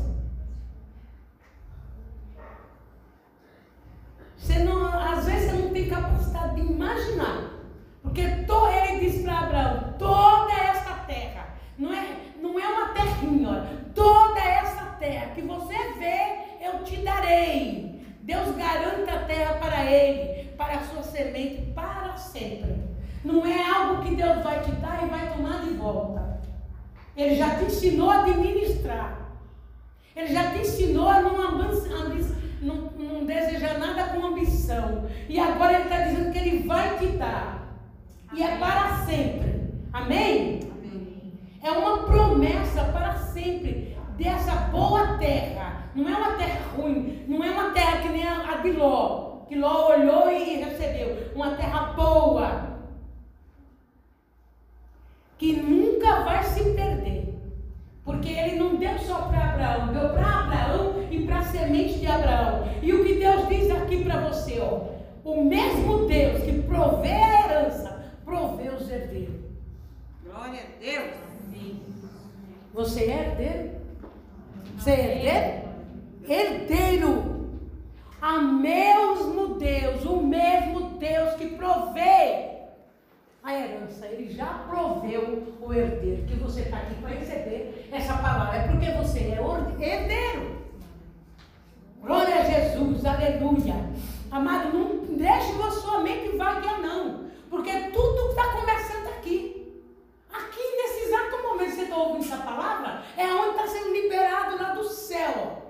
[4.37, 7.49] Você não, às vezes você não tem capacidade de imaginar.
[8.03, 13.67] Porque to, ele diz para Abraão: toda essa terra, não é, não é uma terrinha,
[13.95, 17.98] toda essa terra que você vê, eu te darei.
[18.29, 22.75] Deus garante a terra para ele, para a sua semente, para sempre.
[23.25, 26.39] Não é algo que Deus vai te dar e vai tomar de volta.
[27.17, 29.31] Ele já te ensinou a administrar.
[30.15, 31.39] Ele já te ensinou a não,
[32.61, 35.09] não, não desejar nada com ambição.
[35.27, 37.67] E agora ele está dizendo que ele vai te dar.
[38.31, 39.71] E é para sempre.
[39.91, 40.59] Amém?
[40.71, 41.33] Amém.
[41.63, 45.68] É uma promessa para sempre dessa boa terra.
[45.95, 49.55] Não é uma terra ruim, não é uma terra que nem a de Ló, que
[49.55, 51.31] Ló olhou e recebeu.
[51.33, 52.79] Uma terra boa,
[55.37, 57.33] que nunca vai se perder.
[58.03, 62.07] Porque ele não deu só para Abraão, deu para Abraão e para a semente de
[62.07, 62.67] Abraão.
[62.81, 64.81] E o que Deus diz aqui para você, ó,
[65.23, 69.35] o mesmo Deus que provê a herança, provê os herdeiros.
[70.23, 71.29] Glória a Deus.
[72.73, 73.69] Você é herdeiro?
[74.77, 75.68] Você é herdeiro?
[76.29, 77.39] Herdeiro.
[78.21, 82.49] A mesmo Deus, o mesmo Deus que provê
[83.41, 86.25] a herança, ele já proveu o herdeiro.
[86.27, 88.57] Que você está aqui para receber essa palavra.
[88.57, 89.39] É porque você é
[89.83, 90.59] herdeiro.
[92.01, 93.75] Glória a Jesus, aleluia.
[94.29, 97.25] Amado, não deixe a sua mente vaguear, não.
[97.49, 99.83] Porque tudo está começando aqui.
[100.31, 104.61] Aqui, nesse exato momento que você está ouvindo essa palavra, é onde está sendo liberado
[104.61, 105.68] lá do céu.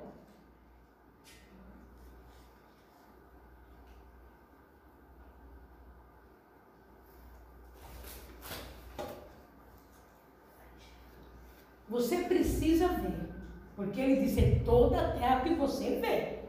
[11.90, 13.30] Você precisa ver.
[13.76, 16.40] Porque ele disse, é toda a terra que você vê.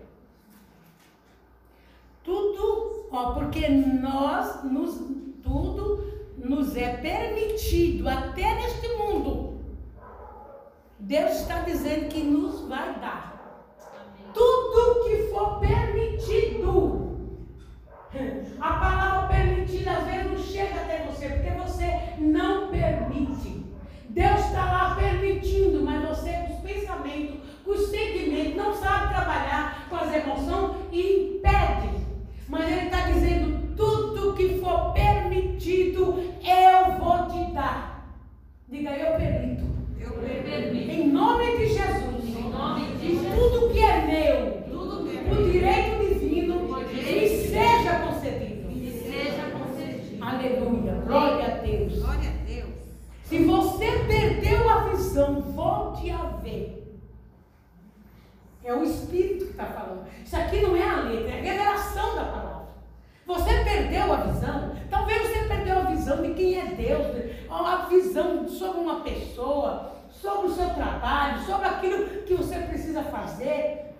[2.24, 5.00] Tudo, ó, porque nós, nos,
[5.42, 6.04] tudo
[6.36, 9.60] nos é permitido, até neste mundo.
[10.98, 13.64] Deus está dizendo que nos vai dar.
[14.34, 17.10] Tudo que for permitido.
[18.60, 23.49] A palavra permitida às vezes não chega até você, porque você não permite.
[24.10, 29.86] Deus está lá permitindo, mas você com os pensamentos, com os sentimentos, não sabe trabalhar
[29.88, 31.90] com as emoções e impede.
[32.48, 38.16] Mas Ele está dizendo: tudo que for permitido, eu vou te dar.
[38.68, 39.66] Diga, eu permito.
[40.00, 40.90] Eu permito.
[40.90, 42.36] Em nome de Jesus.
[42.36, 43.34] Em nome de Jesus.
[43.34, 45.40] Tudo que é meu, tudo que é meu.
[45.40, 48.70] o direito divino, me seja concedido.
[48.70, 50.24] Me seja concedido.
[50.24, 50.94] Aleluia.
[51.06, 51.92] Glória a Deus.
[51.94, 52.39] Glória a Deus.
[53.30, 57.00] Se você perdeu a visão, volte a ver.
[58.64, 60.04] É o Espírito que está falando.
[60.24, 62.68] Isso aqui não é a letra, é a revelação da palavra.
[63.24, 64.72] Você perdeu a visão.
[64.90, 67.06] Talvez você perdeu a visão de quem é Deus,
[67.48, 73.94] a visão sobre uma pessoa, sobre o seu trabalho, sobre aquilo que você precisa fazer.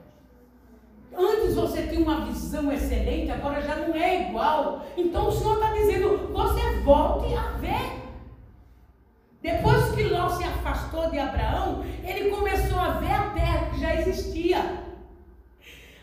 [1.16, 4.84] Antes você tinha uma visão excelente, agora já não é igual.
[4.96, 7.99] Então o Senhor está dizendo: você volte a ver.
[9.43, 13.95] Depois que Ló se afastou de Abraão, ele começou a ver a terra que já
[13.97, 14.84] existia.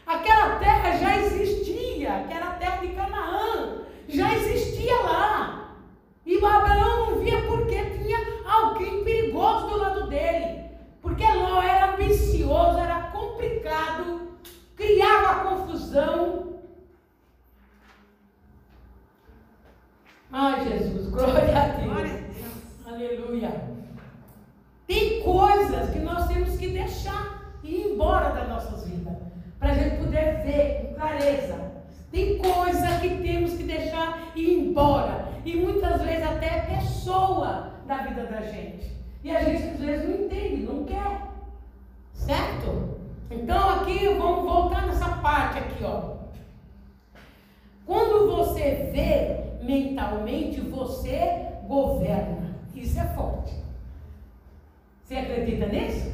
[0.06, 5.76] Aquela terra já existia, que era a terra de Canaã, já existia lá.
[6.26, 10.66] E Abraão não via porque tinha alguém perigoso do lado dele.
[11.02, 14.38] Porque Ló era ambicioso, era complicado,
[14.76, 16.60] criava confusão.
[20.32, 21.86] Ai, Jesus, glória a Deus.
[21.86, 22.57] Glória a Deus.
[22.88, 23.52] Aleluia.
[24.88, 29.18] Tem coisas que nós temos que deixar ir embora das nossas vidas,
[29.60, 31.72] para a gente poder ver com clareza.
[32.10, 38.24] Tem coisa que temos que deixar ir embora, e muitas vezes até pessoa da vida
[38.24, 38.90] da gente.
[39.22, 41.24] E a gente às vezes não entende, não quer.
[42.14, 43.00] Certo?
[43.30, 46.16] Então aqui vamos voltar nessa parte aqui, ó.
[47.86, 52.47] Quando você vê mentalmente, você governa.
[52.82, 53.53] Isso é forte.
[55.03, 56.11] Você acredita nisso?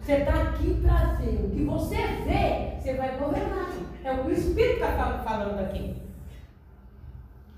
[0.00, 0.76] Você está aqui
[1.20, 1.44] ver.
[1.44, 3.72] O que você vê, você vai governar.
[4.04, 5.96] É o que o Espírito está falando aqui.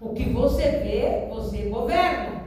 [0.00, 2.42] O que você vê, você governa.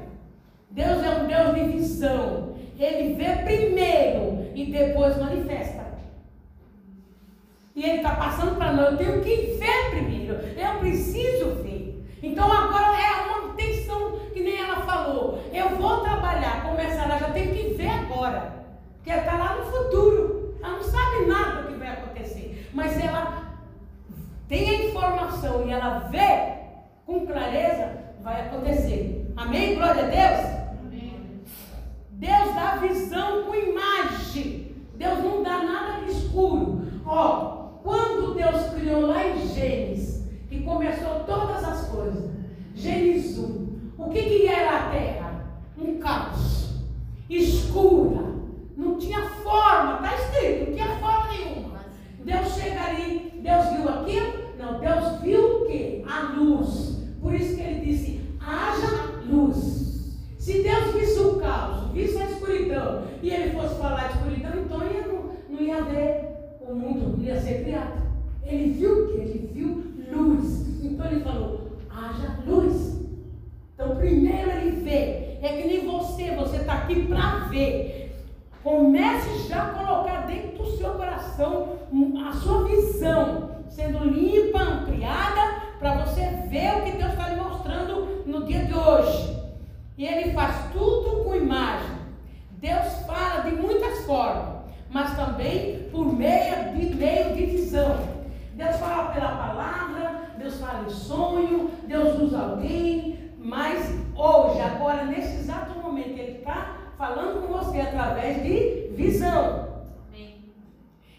[0.71, 2.55] Deus é um Deus de visão.
[2.79, 5.81] Ele vê primeiro e depois manifesta.
[7.75, 10.33] E ele está passando para nós, eu tenho que ver primeiro.
[10.33, 12.03] Eu preciso ver.
[12.23, 15.39] Então agora é uma tensão, nem ela falou.
[15.53, 18.53] Eu vou trabalhar, começar lá, já tenho que ver agora.
[18.97, 20.55] Porque ela está lá no futuro.
[20.61, 22.69] Ela não sabe nada do que vai acontecer.
[22.73, 23.57] Mas ela
[24.47, 26.61] tem a informação e ela vê
[27.05, 29.31] com clareza, vai acontecer.
[29.35, 29.75] Amém?
[29.75, 30.61] Glória a Deus?
[32.11, 34.75] Deus dá visão com imagem.
[34.95, 36.83] Deus não dá nada de escuro.
[37.03, 42.29] Ó, quando Deus criou lá em Gênesis, que começou todas as coisas,
[42.75, 43.70] Gênesis 1,
[44.01, 45.45] o que, que era a terra?
[45.77, 46.75] Um caos,
[47.29, 48.23] escura,
[48.75, 51.79] não tinha forma, está escrito, não tinha forma nenhuma.
[52.23, 54.33] Deus chega ali, Deus viu aquilo?
[54.57, 56.03] Não, Deus viu o quê?
[56.07, 56.99] A luz.
[57.21, 60.17] Por isso que ele disse: haja luz.
[60.37, 64.81] Se Deus visse o caos, visse a escuridão, e ele fosse falar de escuridão, então
[64.83, 68.01] ia, não, não ia haver, o mundo ia ser criado.
[68.43, 69.17] Ele viu o que?
[69.19, 70.67] Ele viu luz.
[70.83, 73.00] Então ele falou: haja luz.
[73.81, 75.39] Então primeiro ele vê.
[75.41, 78.15] É que nem você, você está aqui para ver.
[78.63, 81.79] Comece já a colocar dentro do seu coração
[82.23, 88.23] a sua visão, sendo limpa, ampliada, para você ver o que Deus está lhe mostrando
[88.27, 89.35] no dia de hoje.
[89.97, 91.89] E ele faz tudo com imagem.
[92.51, 94.61] Deus fala de muitas formas,
[94.91, 97.97] mas também por meio de, meio de visão.
[98.53, 105.39] Deus fala pela palavra, Deus fala em sonho, Deus usa alguém, mas hoje, agora, nesse
[105.39, 109.67] exato momento, Ele está falando com você através de visão.
[110.07, 110.35] Amém.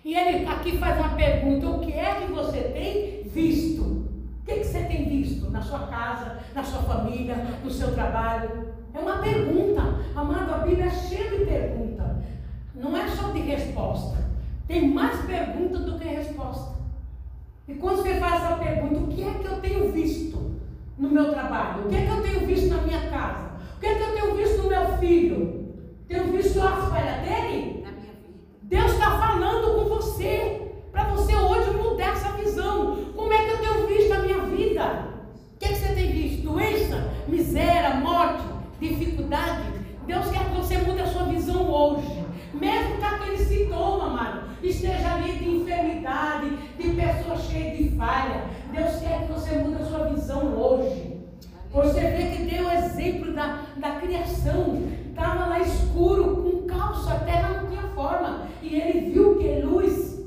[0.04, 3.82] E ele aqui faz uma pergunta: o que é que você tem visto?
[3.82, 8.72] O que, que você tem visto na sua casa, na sua família, no seu trabalho?
[8.94, 9.82] É uma pergunta.
[10.14, 12.22] Amado, a Bíblia é cheia de pergunta.
[12.74, 14.18] Não é só de resposta.
[14.68, 16.76] Tem mais pergunta do que resposta.
[17.66, 20.51] E quando você faz essa pergunta, o que é que eu tenho visto
[20.99, 21.86] no meu trabalho?
[21.86, 23.53] O que é que eu tenho visto na minha casa?
[23.76, 25.74] O que é que eu tenho visto no meu filho?
[26.09, 27.82] Tenho visto a falha dele?
[27.84, 28.38] Na minha vida.
[28.62, 30.61] Deus está falando com você.
[30.90, 32.99] Para você hoje mudar essa visão.
[33.16, 35.09] Como é que eu tenho visto a minha vida?
[35.55, 36.43] O que, é que você tem visto?
[36.43, 38.43] Doença, miséria, morte,
[38.80, 39.62] dificuldade.
[40.07, 42.22] Deus quer que você mude a sua visão hoje.
[42.62, 46.48] Mesmo que aquele sintoma, amado, esteja ali de enfermidade,
[46.78, 48.44] de pessoa cheia de falha.
[48.70, 51.16] Deus quer que você mude a sua visão hoje.
[51.72, 54.80] Você vê que deu exemplo da, da criação.
[55.08, 58.46] Estava lá escuro, com calço, a terra não tinha forma.
[58.62, 60.22] E ele viu que é luz.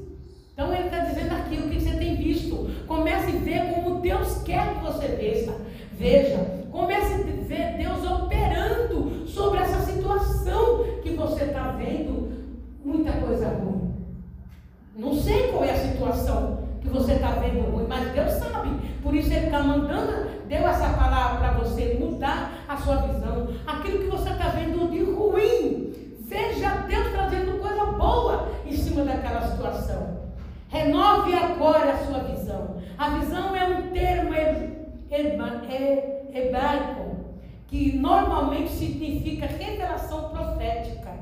[0.52, 2.70] Então ele está dizendo aqui o que você tem visto.
[2.86, 5.56] Comece a ver como Deus quer que você veja.
[5.98, 12.34] Veja, comece é a ver Deus operando sobre essa situação que você está vendo
[12.84, 13.94] muita coisa ruim.
[14.98, 18.72] Não sei qual é a situação que você está vendo ruim, mas Deus sabe.
[19.02, 23.48] Por isso Ele está mandando, deu essa palavra para você mudar a sua visão.
[23.66, 25.94] Aquilo que você está vendo de ruim,
[26.28, 30.26] veja Deus trazendo coisa boa em cima daquela situação.
[30.68, 32.76] Renove agora a sua visão.
[32.98, 34.34] A visão é um termo
[35.10, 37.16] é, hebraico,
[37.68, 41.14] que normalmente significa revelação profética.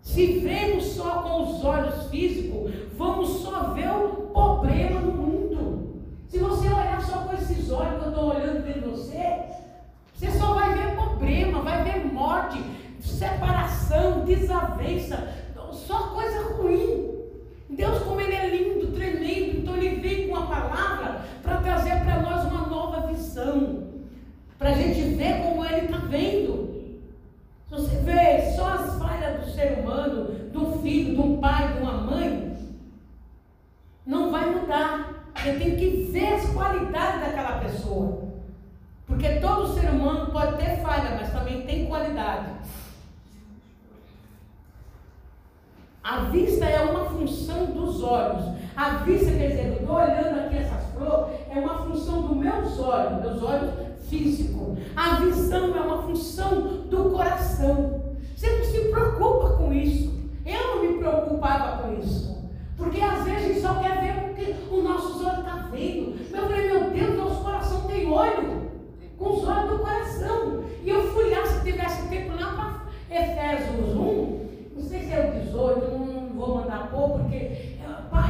[0.00, 6.02] Se vemos só com os olhos físicos, vamos só ver o problema no mundo.
[6.28, 9.40] Se você olhar só com esses olhos que eu estou olhando de você,
[10.12, 12.62] você só vai ver problema, vai ver morte,
[13.00, 15.32] separação, desavença,
[15.72, 17.21] só coisa ruim.
[17.72, 22.20] Deus, como Ele é lindo, tremendo, então Ele vem com a palavra para trazer para
[22.20, 23.88] nós uma nova visão,
[24.58, 26.72] para a gente ver como Ele está vendo.
[27.70, 32.56] Você vê só as falhas do ser humano, do filho, do pai, de uma mãe,
[34.06, 35.32] não vai mudar.
[35.34, 38.28] Você tem que ver as qualidades daquela pessoa.
[39.06, 42.48] Porque todo ser humano pode ter falha, mas também tem qualidade.
[46.02, 48.44] A vista é uma função dos olhos.
[48.76, 52.78] A vista, quer dizer, eu estou olhando aqui essas flores, é uma função dos meus
[52.80, 53.70] olhos, meus olhos
[54.08, 54.78] físicos.
[54.96, 58.02] A visão é uma função do coração.
[58.34, 60.12] Você não se preocupa com isso.
[60.44, 62.36] Eu não me preocupava com isso.
[62.76, 65.68] Porque às vezes a gente só quer ver o que os nossos olhos estão tá
[65.70, 66.18] vendo.
[66.34, 68.72] Eu falei, meu Deus, nosso coração tem olho.
[69.16, 70.64] Com os olhos do coração.
[70.82, 74.41] E eu fui lá, se tivesse tempo lá para Efésios 1,
[74.82, 77.78] não sei se é o 18, não vou mandar pôr, porque é,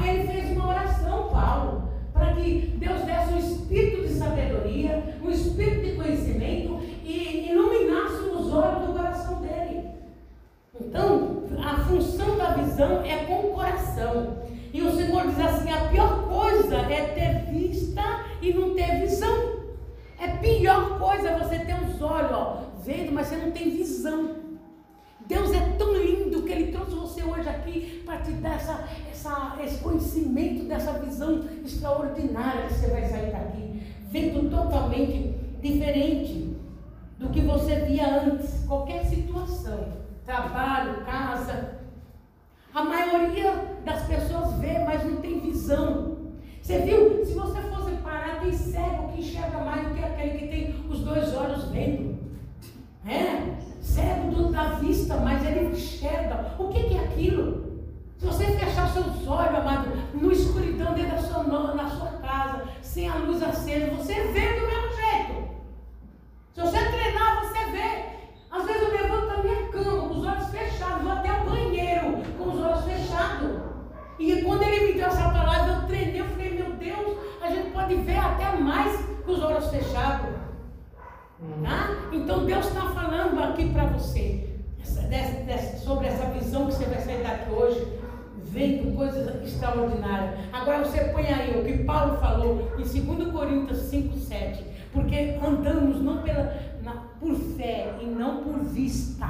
[0.07, 5.83] ele fez uma oração, Paulo, para que Deus desse um espírito de sabedoria, um espírito
[5.83, 9.89] de conhecimento e iluminasse os olhos do coração dele.
[10.79, 14.43] Então, a função da visão é com o coração.
[14.75, 18.03] E o Senhor diz assim: a pior coisa é ter vista
[18.43, 19.63] e não ter visão.
[20.21, 24.42] É pior coisa você ter os olhos ó, vendo, mas você não tem visão.
[25.33, 29.57] Deus é tão lindo que Ele trouxe você hoje aqui para te dar essa, essa,
[29.65, 36.55] esse conhecimento dessa visão extraordinária que você vai sair daqui, vendo totalmente diferente
[37.19, 39.89] do que você via antes, qualquer situação,
[40.27, 41.79] trabalho, casa.
[42.75, 46.19] A maioria das pessoas vê, mas não tem visão.
[46.61, 47.25] Você viu?
[47.25, 51.01] Se você fosse parar, tem cego que enxerga mais do que aquele que tem os
[51.01, 52.19] dois olhos vendo.
[53.07, 53.72] É?
[53.93, 56.55] Cego da vista, mas ele enxerga.
[56.59, 57.73] O que, que, é aquilo?
[58.19, 61.43] Se você fechar seus olhos, amado, no escuridão dentro da sua,
[61.75, 65.43] na sua casa, sem a luz acesa, você vê do mesmo jeito.
[66.55, 68.13] Se você treinar, você vê.
[68.51, 72.23] Às vezes eu levanto da minha cama com os olhos fechados, vou até o banheiro
[72.39, 73.51] com os olhos fechados.
[74.19, 77.71] E quando ele me deu essa palavra, eu treinei, eu falei, meu Deus, a gente
[77.71, 80.42] pode ver até mais com os olhos fechados.
[81.63, 82.09] Tá?
[82.13, 84.49] Então Deus está falando aqui para você
[84.81, 87.87] essa, dessa, dessa, sobre essa visão que você vai sair daqui hoje,
[88.45, 90.39] vendo coisas extraordinárias.
[90.53, 94.65] Agora você põe aí o que Paulo falou em 2 Coríntios 5, 7.
[94.93, 99.29] Porque andamos não pela, na, por fé e não por vista.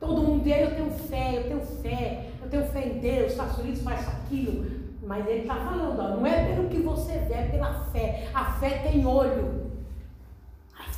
[0.00, 3.64] Todo mundo diz, eu tenho fé, eu tenho fé, eu tenho fé em Deus, faço
[3.66, 4.82] isso, faço aquilo.
[5.04, 8.28] Mas ele está falando, ó, não é pelo que você vê, é pela fé.
[8.32, 9.71] A fé tem olho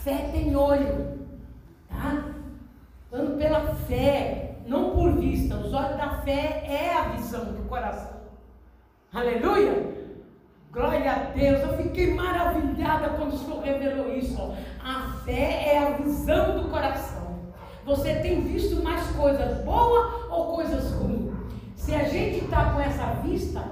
[0.05, 1.19] fé tem olho,
[1.89, 2.27] tá?
[3.11, 5.57] Dando pela fé, não por vista.
[5.57, 8.21] Os olhos da fé é a visão do coração.
[9.13, 9.95] Aleluia!
[10.71, 14.55] Glória a Deus, eu fiquei maravilhada quando o Senhor revelou isso.
[14.85, 17.39] A fé é a visão do coração.
[17.87, 21.33] Você tem visto mais coisas boas ou coisas ruins?
[21.77, 23.63] Se a gente está com essa vista,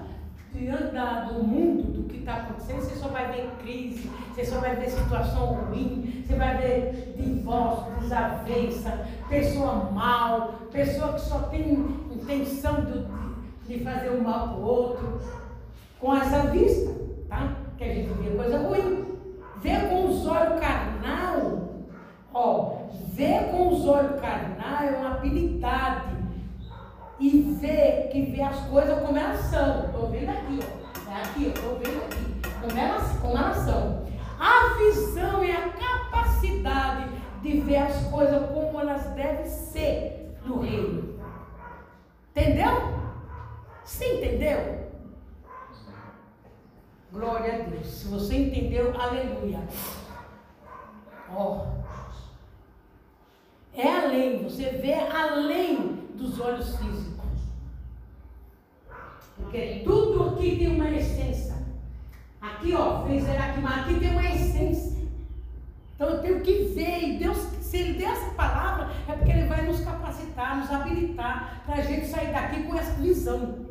[0.55, 0.95] diante
[1.33, 5.47] do mundo, do está acontecendo, você só vai ver crise, você só vai ver situação
[5.55, 11.73] ruim, você vai ver divórcio, desavença, pessoa mal, pessoa que só tem
[12.11, 13.07] intenção de,
[13.67, 15.21] de fazer um mal para o outro,
[16.01, 16.93] com essa vista,
[17.29, 17.57] tá?
[17.77, 19.13] Que a gente vê coisa ruim.
[19.61, 21.69] Ver com os olhos carnal,
[22.35, 22.79] ó,
[23.13, 26.17] ver com os olhos carnal é uma habilidade
[27.21, 29.85] e ver que vê as coisas como elas são.
[29.85, 30.82] Estou vendo aqui, ó.
[31.13, 32.41] É aqui, estou vendo aqui.
[32.63, 34.07] Como elas, como elas são.
[34.41, 37.11] A visão é a capacidade
[37.43, 41.21] de ver as coisas como elas devem ser no reino.
[42.31, 42.99] Entendeu?
[43.85, 44.89] Você entendeu?
[47.13, 47.87] Glória a Deus.
[47.89, 49.61] Se você entendeu, aleluia.
[51.31, 51.67] Ó.
[51.67, 51.83] Oh.
[53.75, 57.12] É além, você vê além dos olhos físicos.
[59.43, 61.55] Porque tudo aqui tem uma essência.
[62.41, 65.03] Aqui, ó, fez aqui, mas aqui tem uma essência.
[65.95, 67.03] Então eu tenho que ver.
[67.03, 71.63] E Deus, se Ele der essa palavra, é porque Ele vai nos capacitar, nos habilitar
[71.65, 73.67] para a gente sair daqui com essa visão.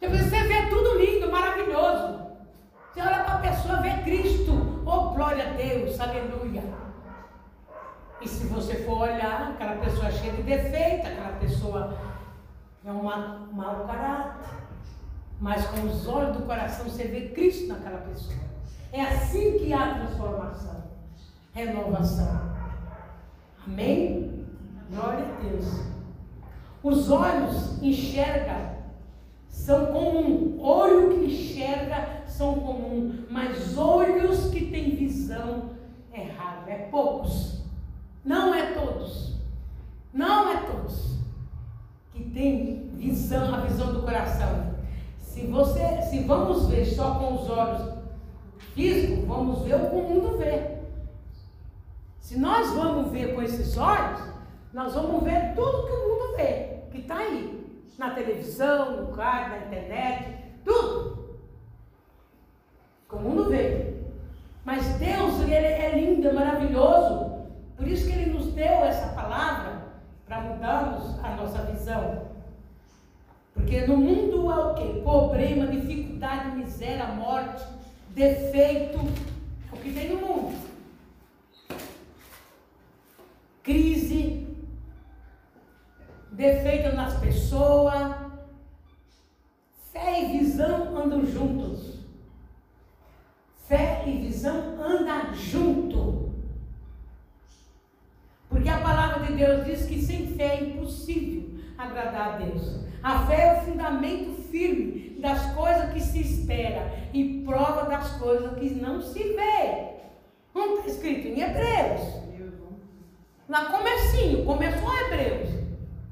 [0.00, 2.22] Você vê tudo lindo, maravilhoso.
[2.92, 4.82] Você olha para a pessoa, vê Cristo.
[4.84, 6.62] Oh, glória a Deus, aleluia.
[8.20, 11.96] E se você for olhar, aquela pessoa cheia de defeito, aquela pessoa
[12.84, 14.61] é um mau caráter.
[15.42, 18.38] Mas com os olhos do coração você vê Cristo naquela pessoa.
[18.92, 20.84] É assim que há transformação,
[21.52, 22.52] renovação.
[23.66, 24.46] Amém?
[24.88, 25.66] Glória a Deus.
[26.80, 28.76] Os olhos enxergam,
[29.48, 30.60] são comum.
[30.60, 35.70] Olho que enxerga são comum, mas olhos que têm visão
[36.12, 37.64] é raro, é poucos.
[38.24, 39.38] Não é todos.
[40.14, 41.18] Não é todos
[42.12, 44.81] que tem visão, a visão do coração.
[45.32, 47.94] Se você, se vamos ver só com os olhos
[48.74, 50.76] físicos, vamos ver o que o mundo vê.
[52.20, 54.20] Se nós vamos ver com esses olhos,
[54.74, 59.48] nós vamos ver tudo que o mundo vê, que está aí, na televisão, no carro,
[59.48, 61.38] na internet, tudo.
[63.08, 64.02] Que o mundo vê.
[64.66, 67.46] Mas Deus, Ele é lindo, é maravilhoso.
[67.74, 69.82] Por isso que Ele nos deu essa palavra
[70.26, 72.31] para mudarmos a nossa visão.
[73.62, 75.00] Porque no mundo há o quê?
[75.02, 77.64] Problema, dificuldade, miséria, morte,
[78.08, 78.98] defeito.
[78.98, 80.58] É o que tem no mundo.
[83.62, 84.48] Crise,
[86.32, 88.16] defeito nas pessoas.
[89.92, 92.00] Fé e visão andam juntos.
[93.68, 96.32] Fé e visão andam junto.
[98.48, 102.91] Porque a palavra de Deus diz que sem fé é impossível agradar a Deus.
[103.02, 108.58] A fé é o fundamento firme das coisas que se espera e prova das coisas
[108.58, 109.92] que não se vê.
[110.54, 112.22] Não está escrito em Hebreus.
[113.48, 115.50] Lá comecinho, começou Hebreus.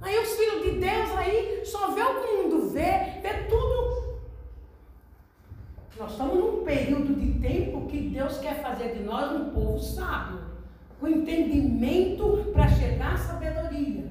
[0.00, 4.20] Aí os filhos de Deus aí só vê o que o mundo vê, vê tudo.
[5.98, 10.40] Nós estamos num período de tempo que Deus quer fazer de nós um povo sábio
[11.00, 14.04] o entendimento para chegar à sabedoria.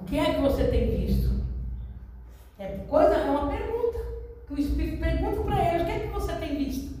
[0.00, 1.30] O que é que você tem visto?
[2.58, 3.98] É coisa, é uma pergunta
[4.46, 6.98] que o Espírito pergunta para eles: o que é que você tem visto?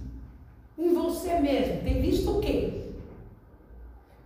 [0.78, 2.92] Em você mesmo, tem visto o quê?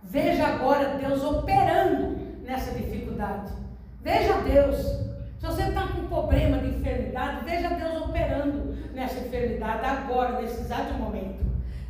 [0.03, 3.51] Veja agora Deus operando nessa dificuldade.
[4.01, 5.05] Veja Deus
[5.45, 10.93] se você está com problema de enfermidade, veja Deus operando nessa enfermidade agora, nesse exato
[10.95, 11.34] momento.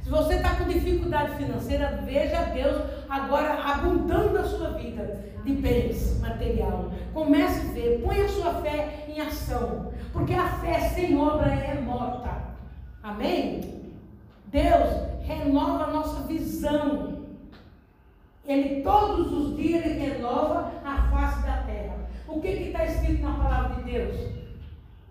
[0.06, 2.80] Se você está com dificuldade financeira, veja Deus
[3.10, 6.92] agora abundando a sua vida de bens material.
[7.12, 11.82] Comece a ver, põe a sua fé em ação, porque a fé sem obra é
[11.82, 12.30] morta.
[13.02, 13.94] Amém?
[14.46, 14.90] Deus
[15.24, 17.26] renova a nossa visão.
[18.46, 21.96] Ele todos os dias ele renova a face da terra.
[22.28, 24.35] O que está escrito na palavra de Deus?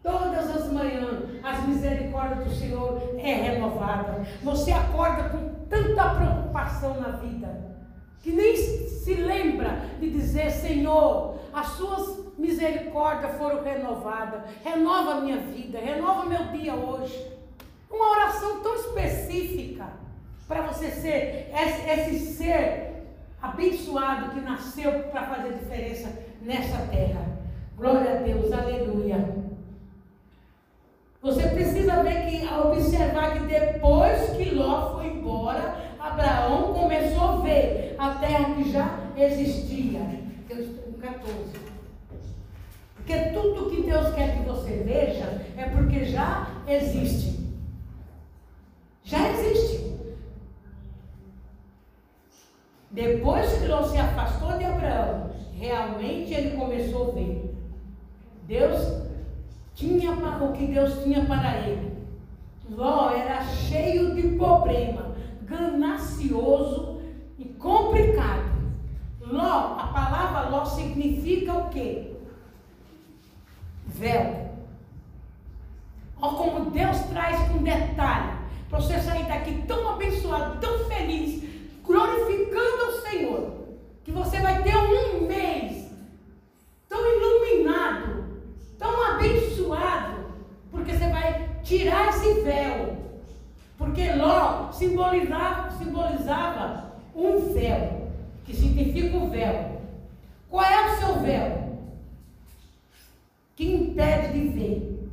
[0.05, 4.23] Todas as manhãs, as misericórdias do Senhor é renovada.
[4.43, 7.75] Você acorda com tanta preocupação na vida,
[8.21, 14.43] que nem se lembra de dizer, Senhor, as suas misericórdias foram renovadas.
[14.63, 17.33] Renova minha vida, renova meu dia hoje.
[17.91, 19.87] Uma oração tão específica
[20.47, 23.07] para você ser esse, esse ser
[23.41, 27.39] abençoado que nasceu para fazer diferença nessa terra.
[27.79, 29.54] Glória a Deus, aleluia.
[31.25, 37.95] Você precisa ver que, observar que depois que Ló foi embora, Abraão começou a ver
[37.97, 40.01] a terra que já existia.
[40.47, 40.69] Deus
[41.01, 41.33] 14.
[42.97, 47.41] Porque tudo que Deus quer que você veja é porque já existe.
[49.03, 49.97] Já existe.
[52.91, 57.55] Depois que Ló se afastou de Abraão, realmente ele começou a ver.
[58.47, 59.04] Deus
[59.75, 61.93] tinha o que Deus tinha para ele.
[62.71, 67.01] Ló era cheio de problema, ganancioso
[67.39, 68.55] e complicado.
[69.21, 72.13] Ló, a palavra Ló significa o quê?
[73.87, 74.45] Véu.
[76.21, 78.45] Olha como Deus traz com detalhe.
[78.71, 81.45] Para você sair daqui tão abençoado, tão feliz,
[81.85, 83.55] glorificando o Senhor
[84.03, 85.91] que você vai ter um mês
[86.89, 88.14] tão iluminado,
[88.85, 90.27] tão abençoado,
[90.71, 92.97] porque você vai tirar esse véu.
[93.79, 98.11] Porque Ló simbolizava, simbolizava um véu,
[98.45, 99.81] que significa o véu.
[100.51, 101.79] Qual é o seu véu?
[103.57, 105.11] Que impede de ver.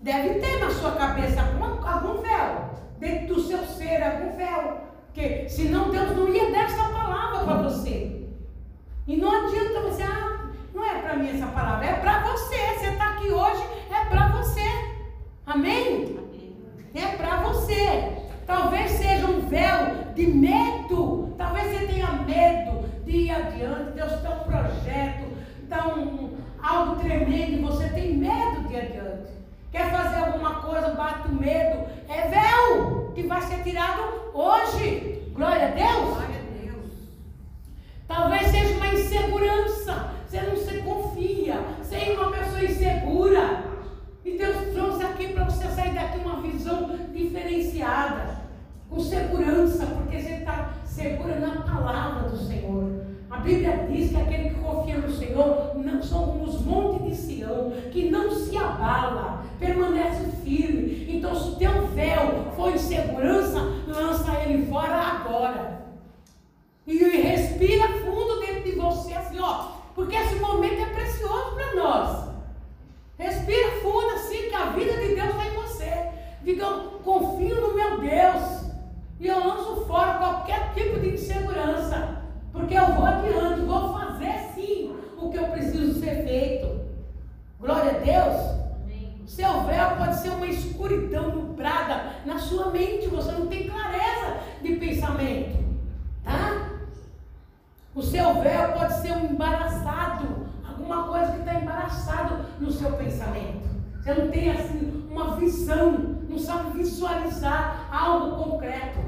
[0.00, 5.46] Deve ter na sua cabeça algum, algum véu, dentro do seu ser, algum véu porque
[5.46, 8.24] senão Deus não ia dar essa palavra para você.
[9.06, 10.31] E não adianta você, ah,
[10.82, 12.56] não é para mim essa palavra, é para você.
[12.56, 14.68] Você está aqui hoje, é para você.
[15.46, 16.18] Amém?
[16.92, 18.12] É para você.
[18.44, 21.36] Talvez seja um véu de medo.
[21.38, 23.92] Talvez você tenha medo de ir adiante.
[23.92, 25.24] Deus tem um projeto,
[25.68, 29.30] tem um, algo tremendo e você tem medo de ir adiante.
[29.70, 31.86] Quer fazer alguma coisa, bate o medo.
[32.08, 34.02] É véu que vai ser tirado
[34.34, 35.30] hoje.
[35.32, 36.08] Glória a Deus.
[36.08, 36.90] Glória a Deus.
[38.08, 40.21] Talvez seja uma insegurança.
[40.32, 41.56] Você não se confia.
[41.82, 43.64] Você é uma pessoa insegura.
[44.24, 48.40] E Deus trouxe aqui para você sair daqui uma visão diferenciada.
[48.88, 53.04] Com segurança, porque você está segura na palavra do Senhor.
[53.30, 57.14] A Bíblia diz que aquele que confia no Senhor não são como os montes de
[57.14, 61.14] Sião, que não se abala, permanece firme.
[61.14, 65.82] Então, se o teu véu for insegurança, lança ele fora agora.
[66.86, 72.28] E respira fundo dentro de você, assim, ó, porque esse momento é precioso para nós.
[73.18, 76.08] Respira fundo assim, que a vida de Deus está em você.
[76.42, 78.62] Diga, eu confio no meu Deus.
[79.20, 82.22] E eu lanço fora qualquer tipo de insegurança.
[82.52, 86.80] Porque eu vou adiante, vou fazer sim o que eu preciso ser feito.
[87.60, 88.62] Glória a Deus.
[89.26, 93.08] Seu véu pode ser uma escuridão nublada na sua mente.
[93.08, 95.56] Você não tem clareza de pensamento.
[96.24, 96.61] Tá?
[97.94, 100.46] O seu véu pode ser um embaraçado.
[100.66, 103.68] Alguma coisa que está embaraçado no seu pensamento.
[104.00, 105.92] Você não tem assim uma visão,
[106.28, 108.98] não sabe visualizar algo concreto.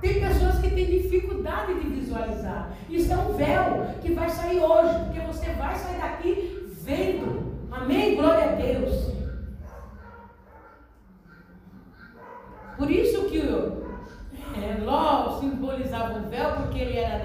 [0.00, 2.70] Tem pessoas que têm dificuldade de visualizar.
[2.88, 7.54] Isso é um véu que vai sair hoje, porque você vai sair daqui vendo.
[7.72, 8.16] Amém?
[8.16, 9.16] Glória a Deus.
[12.76, 17.18] Por isso que é, Ló simbolizava o véu, porque ele era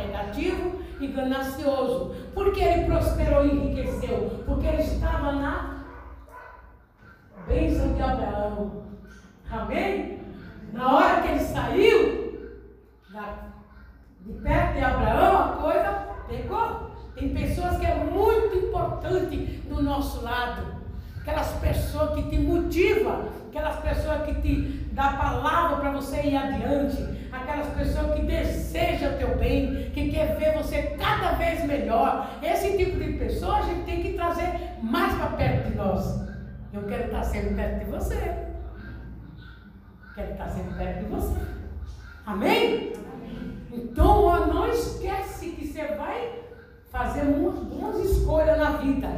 [1.02, 2.16] e ganancioso.
[2.34, 4.44] Porque ele prosperou e enriqueceu.
[4.46, 5.84] Porque ele estava na
[7.48, 8.84] bênção de Abraão.
[9.50, 10.20] Amém?
[10.72, 12.22] Na hora que ele saiu,
[14.22, 16.92] de perto de Abraão, a coisa pegou.
[17.16, 19.38] Tem pessoas que é muito importante
[19.68, 20.82] do nosso lado.
[21.20, 27.21] Aquelas pessoas que te motivam, aquelas pessoas que te dá palavra para você ir adiante,
[27.32, 32.30] aquelas pessoas que desejam o teu bem, que quer ver você cada vez melhor.
[32.42, 36.22] Esse tipo de pessoa a gente tem que trazer mais para perto de nós.
[36.74, 38.48] Eu quero estar sempre perto de você.
[40.16, 41.40] Quero estar sempre perto de você.
[42.26, 42.94] Amém?
[43.72, 46.40] Então não esquece que você vai
[46.92, 49.10] fazer umas escolhas na vida.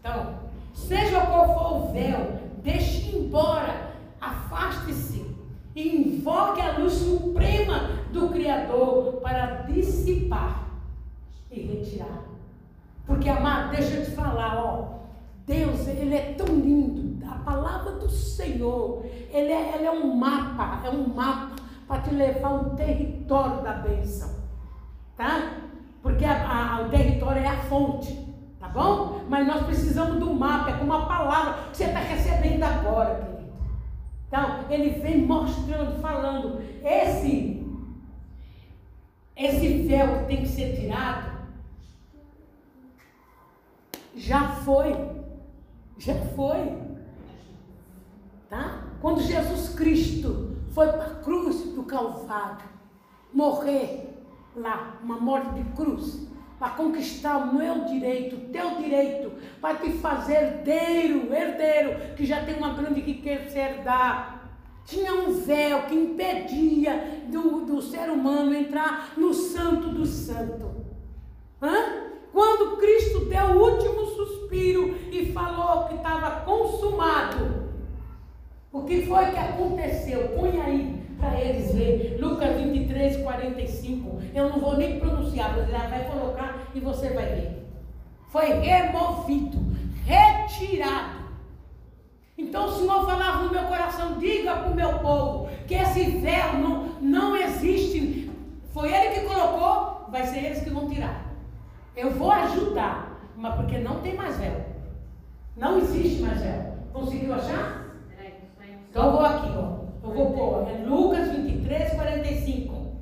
[0.00, 0.34] Então,
[0.74, 3.88] seja qual for o véu, deixe embora,
[4.20, 5.27] afaste-se
[5.78, 10.68] invoque a luz suprema do Criador para dissipar
[11.50, 12.24] e retirar.
[13.06, 14.98] Porque, amado, deixa eu te falar, ó.
[15.46, 17.26] Deus, Ele é tão lindo.
[17.26, 21.56] A palavra do Senhor, Ele é, ele é um mapa, é um mapa
[21.86, 24.30] para te levar ao território da bênção.
[25.16, 25.54] Tá?
[26.02, 28.28] Porque a, a, o território é a fonte.
[28.60, 29.20] Tá bom?
[29.28, 33.37] Mas nós precisamos do mapa, é como a palavra que você está recebendo agora, querido.
[34.28, 37.66] Então, ele vem mostrando, falando, esse,
[39.34, 41.38] esse véu que tem que ser tirado,
[44.14, 44.94] já foi.
[45.96, 46.76] Já foi.
[48.50, 48.84] Tá?
[49.00, 52.68] Quando Jesus Cristo foi para a cruz do Calvário,
[53.32, 54.14] morrer
[54.54, 56.27] lá, uma morte de cruz,
[56.58, 62.44] para conquistar o meu direito, o teu direito, para te fazer herdeiro, herdeiro, que já
[62.44, 64.50] tem uma grande riqueza herdar.
[64.84, 70.74] Tinha um véu que impedia do, do ser humano entrar no santo do santo.
[71.62, 72.08] Hã?
[72.32, 77.67] Quando Cristo deu o último suspiro e falou que estava consumado,
[78.78, 80.28] o que foi que aconteceu?
[80.36, 82.18] Põe aí para eles ver.
[82.20, 84.22] Lucas 23, 45.
[84.34, 87.66] Eu não vou nem pronunciar, mas ela vai colocar e você vai ver.
[88.28, 89.58] Foi removido,
[90.04, 91.18] retirado.
[92.36, 96.54] Então o Senhor falava no meu coração: diga para o meu povo que esse véu
[96.54, 98.30] não, não existe.
[98.72, 101.26] Foi Ele que colocou, vai ser eles que vão tirar.
[101.96, 104.64] Eu vou ajudar, mas porque não tem mais véu.
[105.56, 106.76] Não existe mais véu.
[106.92, 107.77] Conseguiu achar?
[108.98, 110.08] Então eu vou aqui, ó.
[110.08, 112.96] Eu vou pôr, é Lucas 23, 45.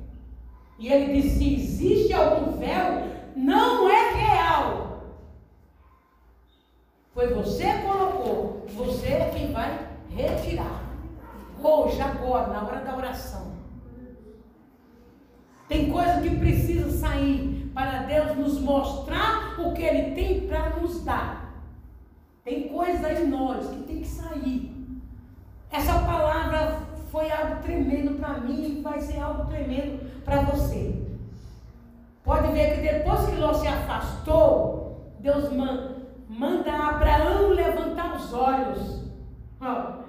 [0.77, 5.01] E ele diz: se existe algum véu, não é real.
[7.15, 10.83] Foi você que colocou, você é quem vai retirar.
[11.63, 13.53] Hoje, agora, na hora da oração.
[15.67, 21.03] Tem coisa que precisa sair para Deus nos mostrar o que Ele tem para nos
[21.03, 21.59] dar.
[22.43, 24.76] Tem coisa em nós que tem que sair.
[25.71, 26.79] Essa palavra
[27.11, 31.03] foi algo tremendo para mim e vai ser algo tremendo para você.
[32.23, 35.51] Pode ver que depois que Ló se afastou, Deus
[36.29, 39.03] manda Abraão levantar os olhos.
[39.61, 40.03] Ó,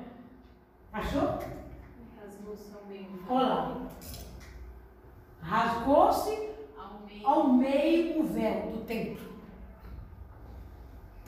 [0.93, 1.39] achou?
[2.21, 3.07] Rasgou-se ao meio.
[3.29, 3.77] Olha lá.
[5.43, 7.27] Rasgou-se Ao meio.
[7.27, 9.29] ao meio o véu do templo.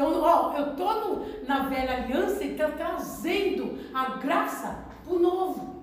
[0.01, 5.83] Então, ó, eu estou na velha aliança e estou trazendo a graça para o novo.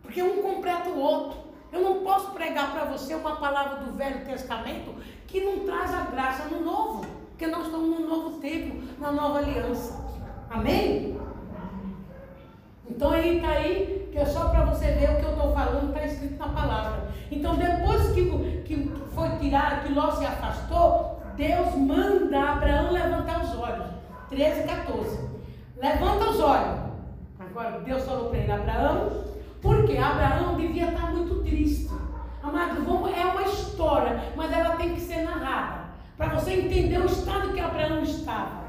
[0.00, 1.40] Porque um completa o outro.
[1.70, 4.94] Eu não posso pregar para você uma palavra do Velho Testamento
[5.26, 7.04] que não traz a graça no novo.
[7.28, 10.08] Porque nós estamos no novo tempo, na nova aliança.
[10.48, 11.20] Amém?
[12.88, 15.94] Então aí está aí, que é só para você ver o que eu estou falando,
[15.94, 17.10] está escrito na palavra.
[17.30, 23.58] Então depois que, que foi tirado, que Ló se afastou, Deus manda Abraão levantar os
[23.58, 23.86] olhos.
[24.28, 25.20] 13, 14.
[25.78, 26.80] Levanta os olhos.
[27.38, 29.24] Agora Deus falou para ele, Abraão,
[29.62, 31.88] porque Abraão devia estar muito triste.
[32.42, 35.84] Amado, vamos, é uma história, mas ela tem que ser narrada.
[36.18, 38.60] Para você entender o estado que Abraão estava.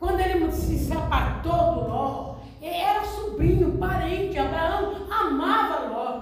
[0.00, 4.38] Quando ele se, apartou do Ló, era sobrinho, parente.
[4.38, 6.20] Abraão amava Ló,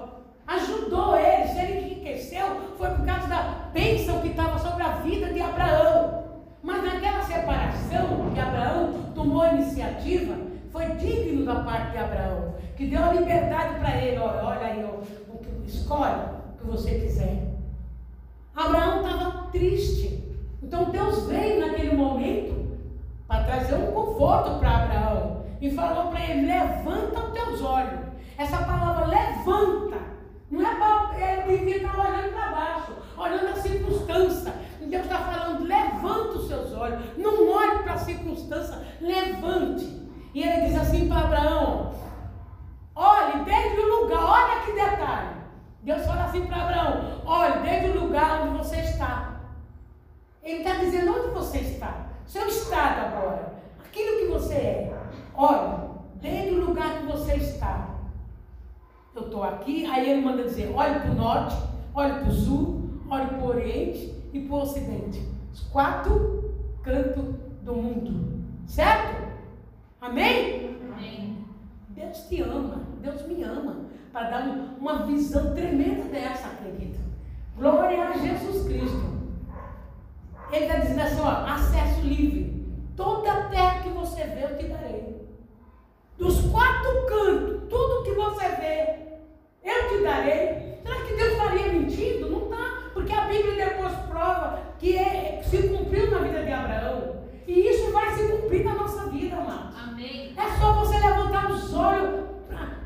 [0.51, 1.49] ajudou ele.
[1.49, 2.47] Se ele enriqueceu,
[2.77, 3.43] foi por causa da
[3.73, 6.25] bênção que estava sobre a vida de Abraão.
[6.63, 10.37] Mas naquela separação que Abraão tomou a iniciativa,
[10.71, 14.19] foi digno da parte de Abraão, que deu a liberdade para ele.
[14.19, 15.01] Olha, olha aí, ó,
[15.65, 16.21] escolhe
[16.55, 17.51] o que você quiser.
[18.55, 20.21] Abraão estava triste.
[20.63, 22.79] Então Deus veio naquele momento
[23.27, 28.01] para trazer um conforto para Abraão e falou para ele: levanta os teus olhos.
[28.37, 29.97] Essa palavra levanta,
[30.51, 34.53] não é para ele devia estar olhando para baixo, olhando a circunstância.
[34.91, 40.01] Deus está falando: levanta os seus olhos, não olhe para a circunstância, levante.
[40.35, 41.95] E ele diz assim para Abraão:
[42.95, 45.41] olhe desde o lugar, olha que detalhe.
[45.83, 49.41] Deus fala assim para Abraão: olhe desde o lugar onde você está.
[50.43, 52.07] Ele está dizendo onde você está.
[52.27, 53.55] Seu estado agora.
[53.85, 55.01] Aquilo que você é.
[55.35, 58.00] Olha, desde o lugar que você está.
[59.15, 61.57] Eu estou aqui, aí ele manda dizer, olhe para o norte,
[61.95, 65.21] olhe para o sul, olhe para o oriente e para o ocidente.
[65.53, 67.25] Os quatro cantos
[67.63, 68.41] do mundo.
[68.67, 69.29] Certo?
[70.01, 70.77] Amém?
[70.93, 71.45] Amém.
[71.89, 73.77] Deus te ama, Deus me ama,
[74.13, 77.01] para dar um- uma visão tremenda dessa, acredita?
[77.57, 79.11] Glória a Jesus Cristo.
[80.53, 82.67] Ele está dizendo assim, ó, acesso livre.
[82.97, 85.10] Toda a terra que você vê, eu te darei.
[86.21, 88.95] Dos quatro cantos, tudo que você vê,
[89.64, 90.79] eu te darei.
[90.83, 92.29] Será que Deus estaria mentindo?
[92.29, 97.16] Não está, porque a Bíblia depois prova que é- se cumpriu na vida de Abraão.
[97.47, 99.75] E isso vai se cumprir na nossa vida, amado.
[99.83, 100.35] Amém.
[100.37, 102.21] É só você levantar os olhos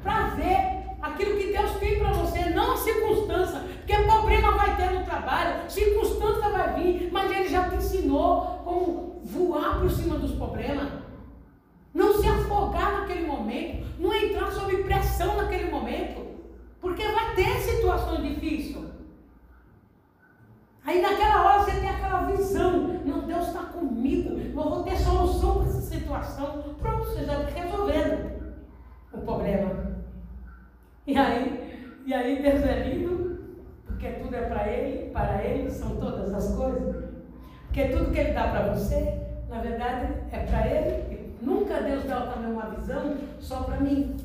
[0.00, 3.60] para ver aquilo que Deus tem para você, não a circunstância.
[3.78, 9.20] Porque problema vai ter no trabalho, circunstância vai vir, mas Ele já te ensinou como
[9.24, 11.03] voar por cima dos problemas.
[11.94, 16.26] Não se afogar naquele momento, não entrar sob pressão naquele momento,
[16.80, 18.84] porque vai ter situações difíceis.
[20.84, 25.58] Aí naquela hora você tem aquela visão, não, Deus está comigo, eu vou ter solução
[25.58, 26.74] para essa situação.
[26.78, 28.54] Pronto, você já está resolvendo
[29.12, 29.94] o problema.
[31.06, 35.96] E aí, e aí Deus é lindo, porque tudo é para Ele, para Ele são
[35.96, 37.04] todas as coisas.
[37.66, 41.14] Porque tudo que Ele dá para você, na verdade, é para Ele.
[41.14, 44.16] E nunca Deus dá também uma visão só para mim.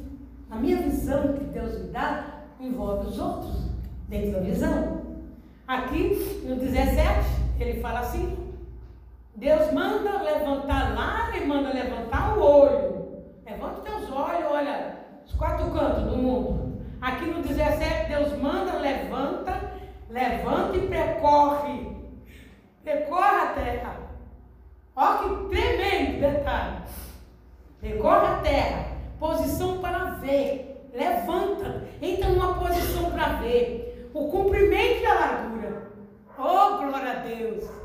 [0.50, 2.26] A minha visão que Deus me dá
[2.60, 3.70] envolve os outros
[4.08, 5.02] dentro da visão.
[5.68, 7.06] Aqui no 17,
[7.60, 8.36] ele fala assim:
[9.36, 13.10] Deus manda levantar lá e manda levantar o olho.
[13.46, 14.96] Levanta teus olhos, olha
[15.26, 16.82] os quatro cantos do mundo.
[17.02, 19.72] Aqui no 17, Deus manda, levanta,
[20.10, 21.98] levanta e percorre.
[22.84, 23.96] Percorre a terra.
[24.96, 26.80] Olha que tremendo detalhe.
[27.82, 28.86] Percorre a terra.
[29.20, 30.90] Posição para ver.
[30.94, 31.84] Levanta.
[32.02, 34.10] Entra numa posição para ver.
[34.14, 35.92] O comprimento da largura.
[36.38, 37.80] Oh, glória a Deus.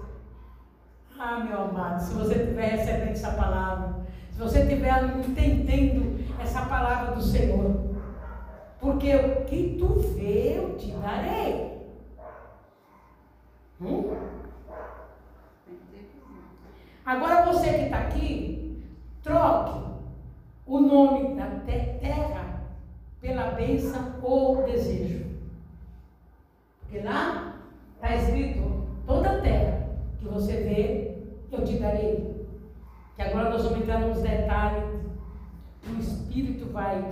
[1.19, 4.91] Ah, meu amado, se você estiver recebendo essa palavra, se você estiver
[5.27, 7.95] entendendo essa palavra do Senhor,
[8.81, 11.73] porque o que tu vê, eu te darei.
[13.81, 14.17] Hum?
[17.07, 18.54] Agora você que está aqui,
[19.25, 19.81] troque
[20.67, 22.61] o nome da te- terra
[23.21, 25.25] pela bênção ou desejo.
[26.81, 27.57] Porque lá
[27.97, 31.19] está escrito, toda terra que você vê,
[31.51, 32.47] eu te darei.
[33.17, 34.85] Que agora nós vamos entrar nos detalhes
[35.83, 37.11] que o Espírito vai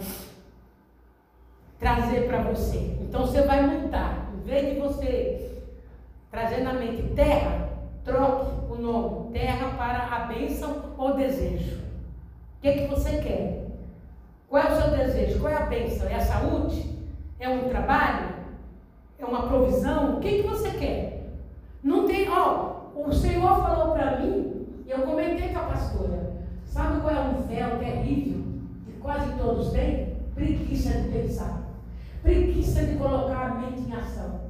[1.79, 2.97] trazer para você.
[3.01, 5.63] Então você vai montar, em vez de você
[6.31, 7.69] trazer na mente terra,
[8.05, 11.81] troque o nome terra para a bênção ou desejo.
[12.63, 13.67] Que, é que você quer?
[14.49, 15.41] Qual é o seu desejo?
[15.41, 16.09] Qual é a bênção?
[16.09, 16.97] É a saúde?
[17.41, 18.37] É um trabalho?
[19.19, 20.17] É uma provisão?
[20.17, 21.33] O que, é que você quer?
[21.83, 26.35] Não tem, ó, o Senhor falou para mim, e eu comentei com a pastora,
[26.65, 28.45] sabe qual é um véu terrível
[28.87, 30.19] que quase todos têm?
[30.37, 31.63] Preguiça de pensar.
[32.23, 34.41] Preguiça de colocar a mente em ação.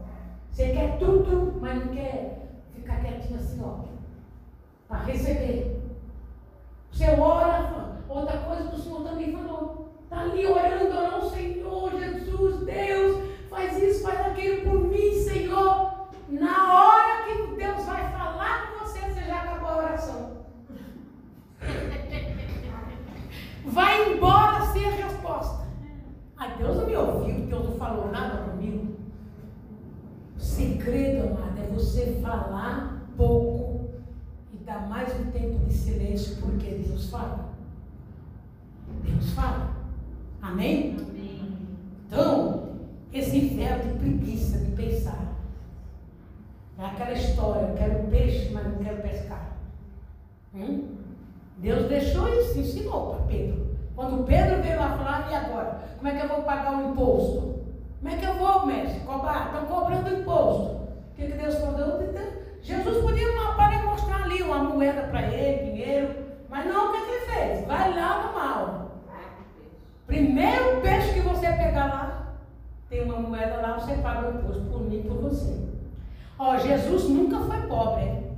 [0.50, 3.84] Você quer tudo, mas não quer ficar quietinho assim, ó.
[4.86, 5.80] Para receber.
[6.90, 9.92] Você ora, outra coisa que o Senhor também falou.
[10.04, 16.08] Está ali orando, orando, Senhor, Jesus, Deus, faz isso, faz aquilo por mim, Senhor.
[16.28, 20.32] Na hora que Deus vai falar com você, você já acabou a oração.
[23.64, 25.68] Vai embora sem a resposta.
[26.36, 28.96] Ah, Deus não me ouviu, Deus não falou nada comigo.
[30.36, 33.90] O segredo, amado, é você falar pouco
[34.52, 37.51] e dar mais um tempo de silêncio, porque Deus fala.
[39.04, 39.70] Deus fala.
[40.40, 40.96] Amém?
[40.98, 41.58] Amém.
[42.06, 42.68] Então,
[43.12, 45.32] esse inferno de preguiça de pensar.
[46.78, 49.52] É aquela história, eu quero peixe, mas não quero pescar.
[50.54, 50.88] Hum?
[51.58, 53.76] Deus deixou isso, ensinou para Pedro.
[53.94, 55.82] Quando Pedro veio lá falar, e agora?
[55.96, 57.60] Como é que eu vou pagar o imposto?
[58.00, 59.00] Como é que eu vou, mestre?
[59.00, 59.46] Cobrar?
[59.46, 60.72] Estão cobrando imposto.
[60.72, 62.02] O que, que Deus falou?
[62.62, 63.32] Jesus podia
[63.84, 66.14] mostrar ali uma moeda para ele, dinheiro.
[66.52, 67.66] Mas não, o que, que ele fez?
[67.66, 69.00] Vai lá no mal.
[70.06, 72.34] Primeiro peixe que você pegar lá,
[72.90, 75.66] tem uma moeda lá, você paga o imposto por mim e por você.
[76.38, 78.32] Ó, Jesus nunca foi pobre.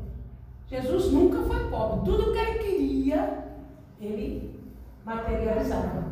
[0.68, 2.04] Jesus nunca foi pobre.
[2.04, 3.48] Tudo que ele queria,
[4.00, 4.60] ele
[5.04, 6.04] materializava.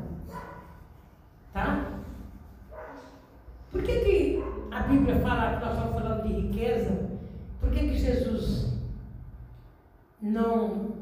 [1.52, 1.86] Tá?
[3.70, 7.10] Por que, que a Bíblia fala que nós estamos falando de riqueza?
[7.60, 8.72] Por que, que Jesus
[10.20, 11.01] não,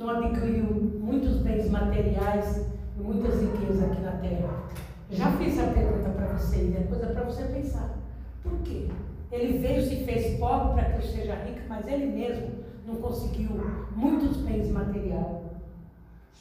[0.00, 0.64] não adquiriu
[0.98, 2.66] muitos bens materiais
[2.98, 4.62] e muitas riquezas aqui na terra?
[5.10, 7.98] Já fiz a pergunta para você depois é para você pensar.
[8.42, 8.88] Por quê?
[9.30, 12.48] Ele veio se fez pobre para que eu seja rico, mas ele mesmo
[12.86, 13.50] não conseguiu
[13.94, 15.42] muitos bens materiais.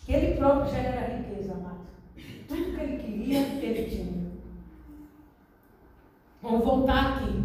[0.07, 1.82] Ele próprio já era riqueza, amado.
[2.47, 4.30] Tudo que ele queria, ele tinha.
[6.41, 7.43] Vamos voltar aqui.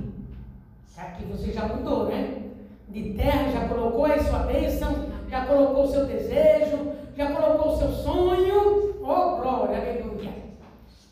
[0.97, 2.45] Aqui você já mudou, né?
[2.89, 7.76] De terra, já colocou aí sua bênção, já colocou o seu desejo, já colocou o
[7.76, 8.95] seu sonho.
[9.01, 10.32] Oh, glória, aleluia.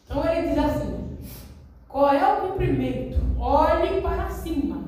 [0.05, 1.19] Então ele diz assim:
[1.89, 3.19] qual é o cumprimento?
[3.41, 4.85] Olhe para cima.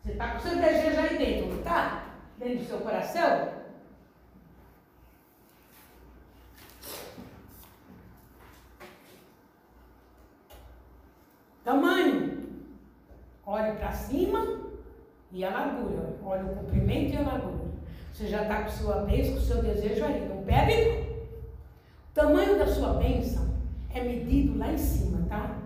[0.00, 2.04] Você está com o seu desejo aí dentro, não está?
[2.38, 3.48] Dentro do seu coração?
[11.64, 12.46] Tamanho.
[13.44, 14.56] Olhe para cima
[15.32, 16.16] e a largura.
[16.24, 17.66] Olhe o comprimento e a largura.
[18.12, 20.28] Você já está com sua bênção, com o seu desejo aí.
[20.28, 21.06] Não perde?
[22.10, 23.46] O tamanho da sua bênção
[23.92, 25.56] é medido lá em cima, tá?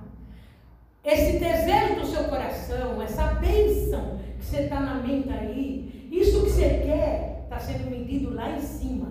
[1.05, 6.51] Esse desejo do seu coração, essa bênção que você está na mente aí, isso que
[6.51, 9.07] você quer, está sendo medido lá em cima.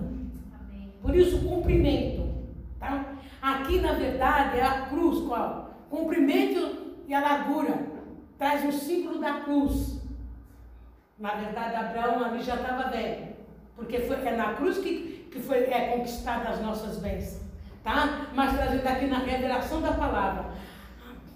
[0.60, 0.92] Amém.
[1.02, 2.30] Por isso, o cumprimento.
[2.80, 3.16] Tá?
[3.42, 5.86] Aqui, na verdade, é a cruz, qual?
[5.90, 7.88] Comprimento e a largura.
[8.38, 9.99] Traz o símbolo da cruz.
[11.20, 13.28] Na verdade, Abraão ali já estava velho.
[13.76, 17.42] Porque foi, é na cruz que, que foi é, conquistada as nossas bênçãos.
[17.84, 18.28] Tá?
[18.34, 20.46] Mas trazendo aqui na revelação da palavra.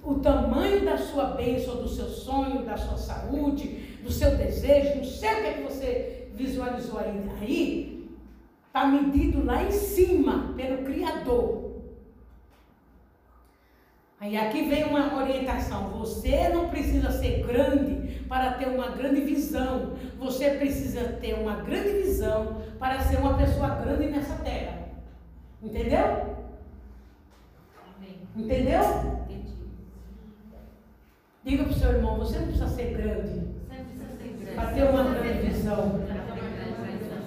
[0.01, 5.05] O tamanho da sua bênção, do seu sonho, da sua saúde, do seu desejo, não
[5.05, 8.09] sei o que, é que você visualizou aí,
[8.67, 11.72] está medido lá em cima pelo Criador.
[14.23, 15.89] Aí aqui vem uma orientação.
[15.99, 19.97] Você não precisa ser grande para ter uma grande visão.
[20.17, 24.77] Você precisa ter uma grande visão para ser uma pessoa grande nessa terra.
[25.61, 26.37] Entendeu?
[28.33, 28.81] Entendeu?
[29.27, 29.53] Entendi.
[31.43, 33.41] Diga para o seu irmão, você não precisa ser grande.
[34.55, 35.99] Para ter uma grande visão.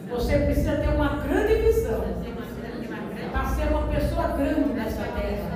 [0.09, 2.05] Você precisa ter uma grande visão.
[3.33, 5.56] Para ser uma pessoa grande nessa terra.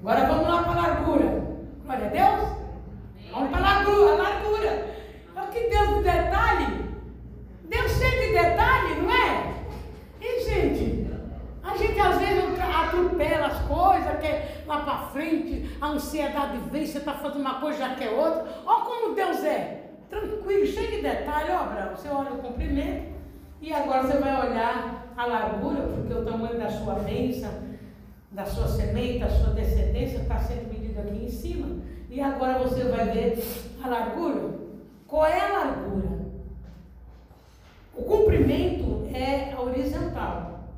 [0.00, 1.44] Agora vamos lá para a largura.
[1.84, 2.48] Glória a Deus.
[3.32, 4.12] Vamos para a largura.
[4.12, 4.86] A largura.
[5.36, 6.90] Olha que Deus do detalhe.
[7.64, 9.54] Deus cheio de detalhe, não é?
[10.22, 11.10] E, gente,
[11.62, 16.98] a gente às vezes atropela as coisas, quer lá para frente, a ansiedade vem, você
[16.98, 18.46] está fazendo uma coisa, já quer outra.
[18.64, 19.90] Olha como Deus é.
[20.08, 21.50] Tranquilo, cheio de detalhe.
[21.52, 23.12] Ó, Abraão, você olha o comprimento
[23.60, 27.69] e agora você vai olhar a largura, porque o tamanho da sua bênção
[28.30, 31.80] da sua semente, da sua descendência, está sendo medida veio aqui em cima.
[32.08, 33.42] E agora você vai ver
[33.82, 34.58] a largura.
[35.06, 36.20] Qual é a largura?
[37.94, 40.68] O comprimento é horizontal.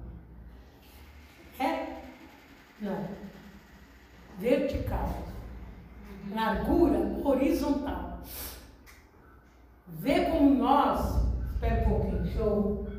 [1.59, 1.87] É?
[2.81, 3.09] Não.
[4.39, 5.23] Vertical.
[6.35, 8.21] Largura horizontal.
[9.87, 11.23] Vê como nós.
[11.53, 12.92] Espera um pouquinho, show.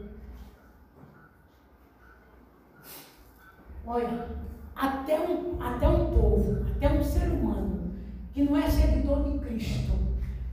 [3.86, 4.28] Olha,
[4.76, 7.94] até um, até um povo, até um ser humano
[8.34, 9.92] que não é seguidor de Cristo,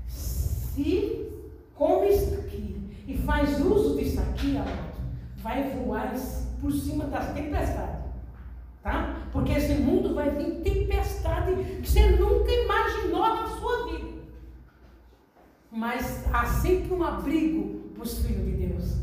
[0.06, 1.30] se
[1.74, 4.56] come isso aqui e faz uso disso aqui,
[5.38, 6.12] vai voar
[6.60, 8.00] por cima das tempestades.
[8.82, 9.26] Tá?
[9.32, 14.20] Porque esse mundo vai vir tempestade que você nunca imaginou na sua vida.
[15.70, 18.96] Mas há sempre um abrigo para os filhos de Deus.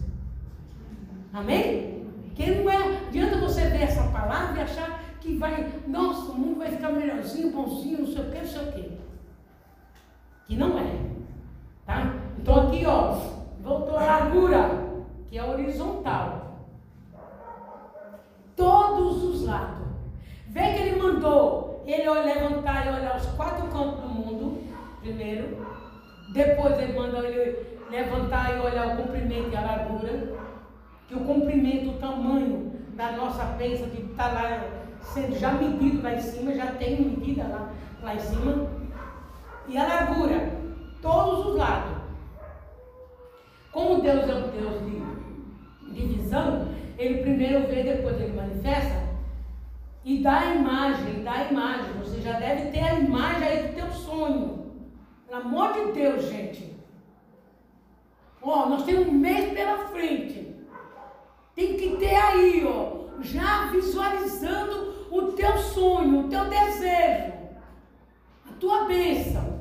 [1.31, 1.96] Amém?
[2.37, 2.77] Que não é,
[3.07, 7.51] adianta você ver essa palavra e achar que vai, nossa, o mundo vai ficar melhorzinho,
[7.51, 8.97] bonzinho, não sei o que, não sei o que.
[10.45, 10.85] Que não é.
[11.83, 12.13] Tá?
[12.37, 13.13] Então aqui, ó,
[13.63, 14.69] voltou a largura,
[15.27, 16.59] que é horizontal.
[18.55, 19.87] Todos os lados.
[20.49, 24.63] Vê que ele mandou ele levantar e olhar os quatro cantos do mundo,
[25.01, 25.65] primeiro.
[26.35, 30.46] Depois ele mandou ele levantar e olhar o comprimento e a largura
[31.07, 34.63] que o comprimento, o tamanho da nossa peça que está lá
[35.01, 37.71] sendo já medido lá em cima, já tem medida lá,
[38.03, 38.69] lá em cima,
[39.67, 40.51] e a largura,
[41.01, 41.97] todos os lados.
[43.71, 49.07] Como Deus é um Deus de, de visão, ele primeiro vê, depois ele manifesta,
[50.03, 51.91] e dá a imagem, dá a imagem.
[51.99, 54.71] Você já deve ter a imagem aí do teu sonho.
[55.27, 56.73] Pelo amor de Deus, gente.
[58.41, 60.55] Ó, oh, nós temos um mês pela frente.
[61.57, 67.33] Tem que ter aí, ó, já visualizando o teu sonho, o teu desejo,
[68.47, 69.59] a tua bênção.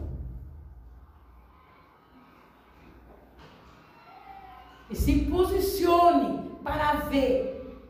[4.91, 7.81] E se posicione para ver,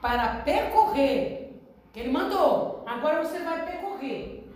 [0.00, 1.60] para percorrer.
[1.92, 2.84] Que ele mandou.
[2.86, 4.48] Agora você vai percorrer.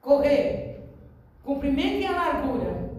[0.00, 0.80] Correr.
[1.44, 2.91] Comprimento e a largura.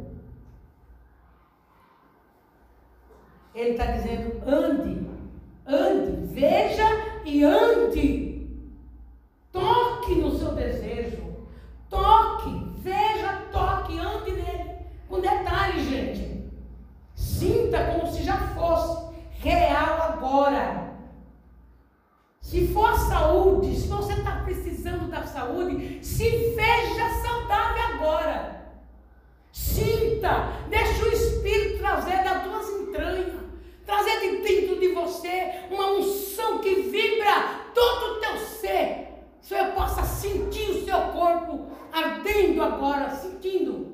[3.55, 5.07] Ele está dizendo: ande,
[5.67, 6.87] ande, veja
[7.23, 8.47] e ande.
[9.51, 11.21] Toque no seu desejo.
[11.89, 14.75] Toque, veja, toque, ande nele.
[15.07, 16.51] Com detalhe, gente.
[17.13, 20.93] Sinta como se já fosse real agora.
[22.41, 28.63] Se for saúde, se você está precisando da saúde, se veja saudável agora.
[29.51, 33.42] Sinta, deixa o Espírito trazer das tuas entranhas
[33.85, 39.09] trazer de dentro de você uma unção que vibra todo o teu ser.
[39.41, 43.93] Se eu possa sentir o seu corpo ardendo agora, sentindo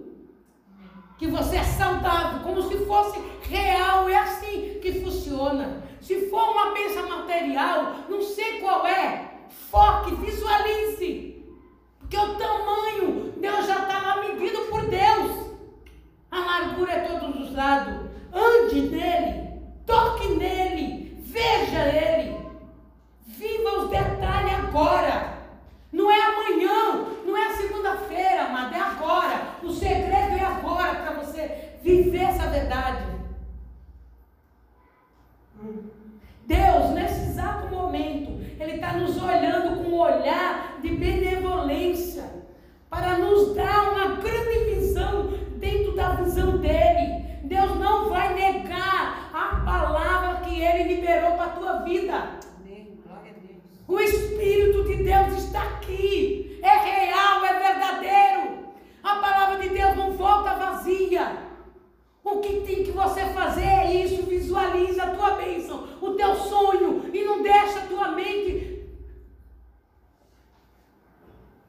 [1.17, 5.83] que você é saudável, como se fosse real, é assim que funciona.
[5.99, 9.31] Se for uma bênção material, não sei qual é,
[9.69, 11.43] foque, visualize.
[11.99, 15.49] Porque o tamanho, Deus já está lá medido por Deus.
[16.31, 18.09] A largura é todos os lados.
[18.31, 19.48] Ande nele.
[19.89, 22.37] Toque nele, veja ele.
[23.25, 25.39] Viva os detalhes agora.
[25.91, 29.55] Não é amanhã, não é segunda-feira, mas é agora.
[29.63, 33.03] O segredo é agora para você viver essa verdade.
[36.45, 42.29] Deus, nesse exato momento, Ele está nos olhando com um olhar de benevolência
[42.91, 47.28] para nos dar uma grande visão dentro da visão dele.
[47.49, 52.39] Deus não vai negar a palavra que Ele liberou para a tua vida.
[53.87, 56.59] O Espírito de Deus está aqui.
[56.61, 58.69] É real, é verdadeiro.
[59.03, 61.49] A palavra de Deus não volta vazia.
[62.23, 64.27] O que tem que você fazer é isso.
[64.27, 67.09] Visualiza a tua bênção, o teu sonho.
[67.11, 68.87] E não deixa a tua mente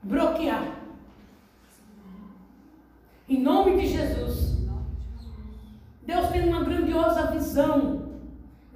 [0.03, 0.77] bloquear.
[3.27, 4.60] Em nome de Jesus.
[6.03, 8.11] Deus tem uma grandiosa visão.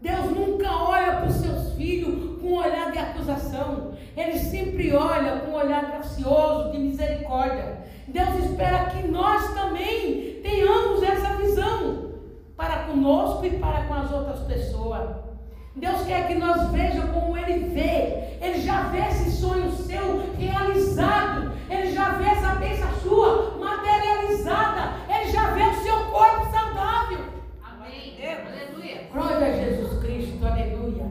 [0.01, 3.93] Deus nunca olha para os seus filhos com um olhar de acusação.
[4.17, 7.79] Ele sempre olha com um olhar gracioso, de misericórdia.
[8.07, 12.11] Deus espera que nós também tenhamos essa visão
[12.57, 15.24] para conosco e para com as outras pessoas.
[15.77, 18.39] Deus quer que nós vejamos como Ele vê.
[18.41, 21.53] Ele já vê esse sonho seu realizado.
[21.69, 24.95] Ele já vê essa bênção sua materializada.
[25.09, 27.25] Ele já vê o seu corpo saudável.
[27.63, 28.17] Amém.
[28.23, 29.09] Aleluia.
[29.13, 30.47] Glória a Jesus Cristo.
[30.47, 31.07] Aleluia.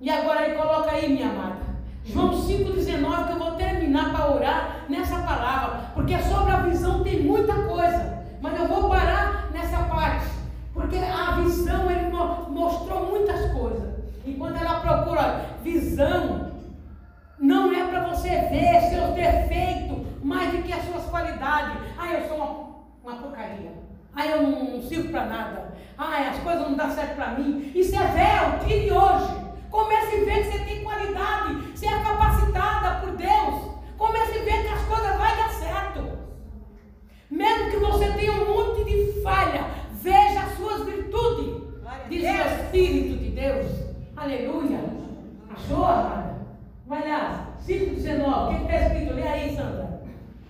[0.00, 1.68] E agora ele coloca aí, minha amada.
[2.04, 2.78] João 5,17.
[2.88, 5.90] 5,19 que eu vou terminar para orar nessa palavra.
[5.94, 8.24] Porque sobre a visão tem muita coisa.
[8.40, 10.37] Mas eu vou parar nessa parte.
[10.78, 13.94] Porque a visão ele mostrou muitas coisas.
[14.24, 16.52] E quando ela procura visão,
[17.38, 21.76] não é para você ver seus defeitos mais do que as suas qualidades.
[21.98, 23.72] Ah, eu sou uma, uma porcaria.
[24.14, 25.74] Ah, eu não, não sirvo para nada.
[25.96, 27.72] Ah, as coisas não dão certo para mim.
[27.74, 29.48] Isso é véu, tire hoje.
[29.70, 33.78] Comece a ver que você tem qualidade, você é capacitada por Deus.
[33.96, 36.18] Comece a ver que as coisas vão dar certo.
[37.30, 39.64] Mesmo que você tenha um monte de falha,
[40.02, 41.68] veja as suas virtudes.
[42.08, 43.66] Diz o Espírito de Deus.
[44.16, 44.80] Aleluia.
[45.50, 46.38] Achou, amada?
[46.86, 48.46] Vai lá, 5,19.
[48.46, 49.14] O que está escrito?
[49.14, 50.02] Lê aí, Sandra.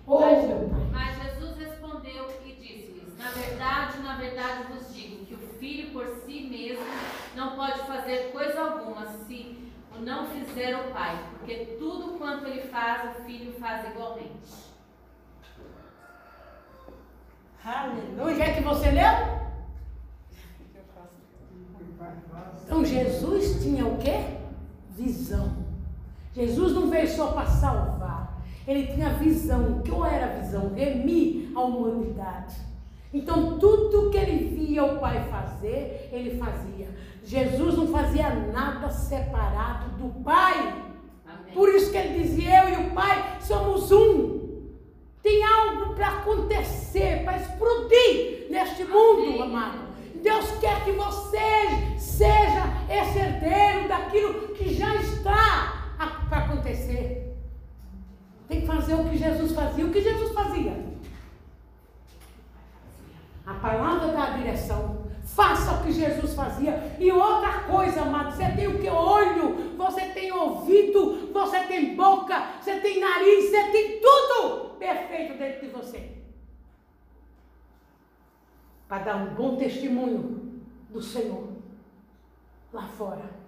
[0.07, 0.89] Oh, meu Pai.
[0.93, 6.07] Mas Jesus respondeu e disse-lhes: Na verdade, na verdade vos digo que o filho por
[6.25, 6.85] si mesmo
[7.35, 9.59] não pode fazer coisa alguma se
[9.95, 14.69] o não fizer o Pai, porque tudo quanto ele faz, o filho faz igualmente.
[17.63, 18.35] Aleluia.
[18.35, 19.39] Que é que você leu?
[22.65, 24.39] Então Jesus tinha o quê?
[24.91, 25.53] Visão.
[26.35, 28.43] Jesus não veio só para salvar.
[28.67, 29.83] Ele tinha visão.
[29.87, 30.73] Qual era a visão?
[30.75, 32.57] Remir a humanidade.
[33.13, 36.89] Então tudo que ele via o Pai fazer, ele fazia.
[37.25, 40.88] Jesus não fazia nada separado do Pai.
[41.59, 44.69] Por isso que ele dizia: Eu e o Pai somos um.
[45.21, 49.89] Tem algo para acontecer, para explodir neste mundo, amado.
[50.23, 55.97] Deus quer que você seja esse herdeiro daquilo que já está
[56.29, 57.37] para acontecer.
[58.47, 59.85] Tem que fazer o que Jesus fazia.
[59.85, 60.87] O que Jesus fazia?
[63.45, 65.08] A palavra dá a direção.
[65.35, 66.97] Faça o que Jesus fazia.
[66.99, 68.89] E outra coisa, amado, você tem o que?
[68.89, 75.61] Olho, você tem ouvido, você tem boca, você tem nariz, você tem tudo perfeito dentro
[75.61, 76.11] de você.
[78.89, 81.49] Para dar um bom testemunho do Senhor
[82.73, 83.39] lá fora.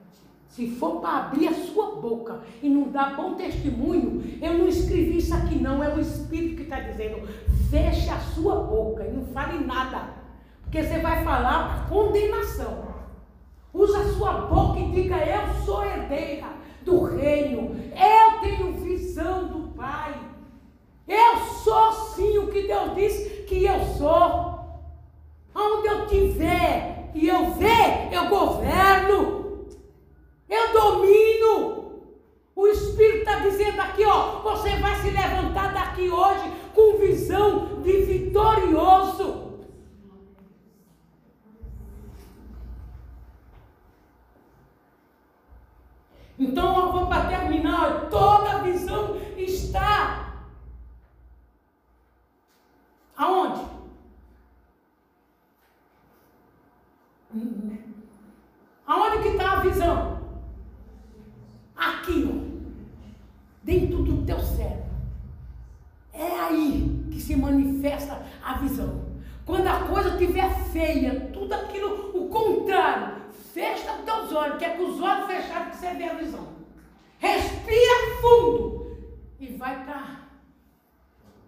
[0.48, 5.19] Se for para abrir a sua boca e não dar bom testemunho, eu não escrevi
[5.19, 7.27] isso aqui não, é o Espírito que está dizendo.
[7.70, 10.19] Feche a sua boca e não fale nada.
[10.70, 12.84] Porque você vai falar condenação.
[13.74, 16.47] Usa a sua boca e diga: Eu sou herdeira
[16.82, 17.74] do reino.
[17.90, 20.14] Eu tenho visão do Pai.
[21.09, 24.60] Eu sou sim o que Deus disse que eu sou.
[25.52, 29.66] Onde eu tiver e eu ver, eu governo.
[30.48, 32.01] Eu domino.
[32.55, 37.92] O Espírito está dizendo aqui, ó, você vai se levantar daqui hoje com visão de
[38.02, 39.49] vitorioso.
[46.40, 50.32] Então, para terminar, toda a visão está
[53.14, 53.60] aonde?
[58.86, 60.20] Aonde que está a visão?
[61.76, 62.34] Aqui, ó,
[63.62, 64.90] dentro do teu cérebro.
[66.14, 69.04] É aí que se manifesta a visão.
[69.44, 72.10] Quando a coisa estiver feia, tudo aquilo,
[73.52, 76.47] Fecha os teus olhos, que é com os olhos fechados que você vê a visão.
[77.18, 78.97] Respira fundo
[79.40, 80.20] e vai para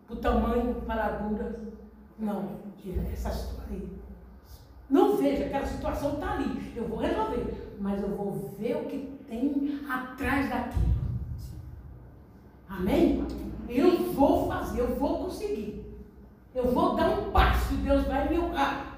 [0.08, 1.60] o tamanho, para a largura.
[2.18, 2.60] Não,
[3.12, 3.88] essa situação aí.
[4.90, 6.72] Não veja, aquela situação está ali.
[6.76, 10.92] Eu vou resolver, mas eu vou ver o que tem atrás daquilo.
[12.68, 13.24] Amém?
[13.68, 15.86] Eu vou fazer, eu vou conseguir.
[16.54, 18.91] Eu vou dar um passo e Deus vai me honrar.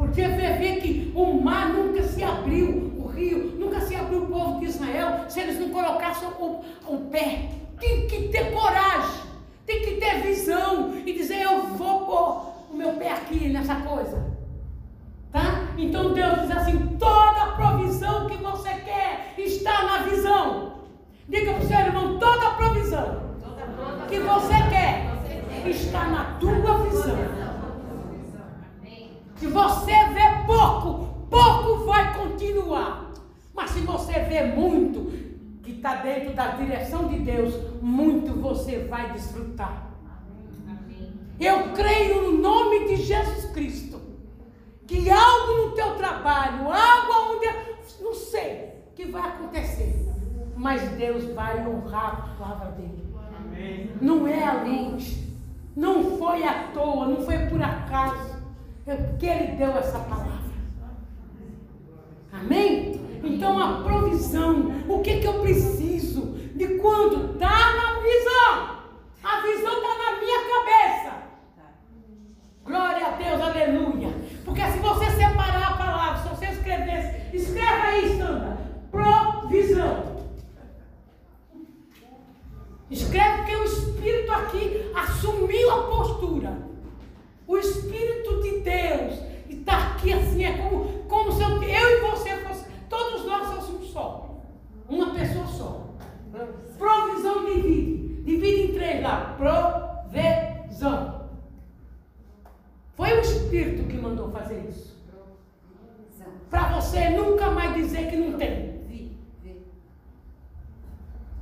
[0.00, 4.26] Porque você vê que o mar nunca se abriu, o rio, nunca se abriu o
[4.28, 7.50] povo de Israel, se eles não colocassem o, o pé.
[7.78, 9.20] Tem que ter coragem,
[9.66, 14.24] tem que ter visão e dizer: Eu vou pôr o meu pé aqui nessa coisa.
[15.30, 15.68] Tá?
[15.76, 20.76] Então Deus diz assim: toda provisão que você quer está na visão.
[21.28, 23.20] Diga para o seu irmão: toda provisão
[24.08, 27.49] que você quer está na tua visão.
[29.40, 33.10] Se você vê pouco, pouco vai continuar.
[33.54, 35.10] Mas se você vê muito,
[35.62, 39.88] que está dentro da direção de Deus, muito você vai desfrutar.
[41.40, 43.98] Eu creio no nome de Jesus Cristo.
[44.86, 47.46] Que algo no teu trabalho, algo onde,
[48.02, 50.06] não sei, que vai acontecer.
[50.54, 53.08] Mas Deus vai honrar a palavra dele.
[53.38, 53.90] Amém.
[54.02, 55.18] Não é a luz.
[55.74, 58.39] Não foi à toa, não foi por acaso.
[58.86, 60.40] É porque Ele deu essa palavra.
[62.32, 63.00] Amém?
[63.22, 66.22] Então a provisão, o que, que eu preciso?
[66.54, 67.34] De quando?
[67.34, 68.80] Está na visão.
[69.22, 71.22] A visão está na minha cabeça.
[72.64, 74.08] Glória a Deus, aleluia.
[74.44, 78.58] Porque se você separar a palavra, se você escrevesse, escreva aí, Sandra.
[78.90, 80.10] Provisão.
[82.90, 86.69] Escreve porque o Espírito aqui assumiu a postura.
[87.50, 89.18] O Espírito de Deus
[89.48, 93.90] está aqui assim, é como, como se eu, eu e você fosse, todos nós fôssemos
[93.90, 94.36] só.
[94.88, 95.86] Uma pessoa só.
[96.78, 98.22] Provisão divide.
[98.22, 99.34] Divide em três lá.
[99.36, 101.28] Provisão.
[102.94, 104.96] Foi o Espírito que mandou fazer isso.
[106.48, 108.80] Para você nunca mais dizer que não tem.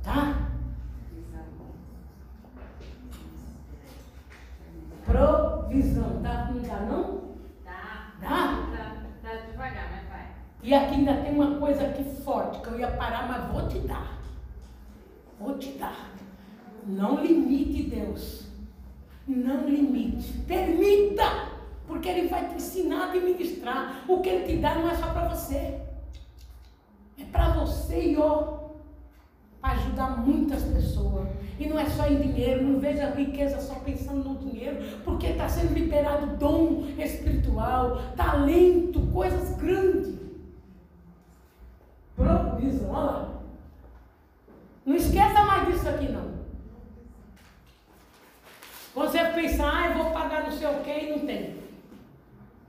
[0.01, 0.48] Tá?
[5.09, 6.21] Provisão.
[6.21, 7.21] Dá, não dá não?
[7.65, 8.13] Dá.
[8.21, 8.29] Dá?
[8.77, 10.27] Tá, tá devagar, mas vai.
[10.61, 13.79] E aqui ainda tem uma coisa aqui forte, que eu ia parar, mas vou te
[13.79, 14.19] dar.
[15.39, 16.11] Vou te dar.
[16.85, 18.47] Não limite Deus.
[19.27, 20.31] Não limite.
[20.47, 21.49] Permita.
[21.87, 24.03] Porque Ele vai te ensinar a administrar.
[24.07, 25.81] O que Ele te dá não é só para você.
[27.17, 28.58] É para você e ó.
[29.61, 31.27] Ajudar muitas pessoas.
[31.59, 32.63] E não é só em dinheiro.
[32.63, 34.77] Não veja a riqueza só pensando no dinheiro.
[35.03, 40.15] Porque está sendo liberado dom espiritual, talento, coisas grandes.
[42.15, 43.29] Provisão, olha lá.
[44.85, 46.39] Não esqueça mais disso aqui não.
[48.95, 51.59] Você pensar, ah, eu vou pagar não sei o que e não tem.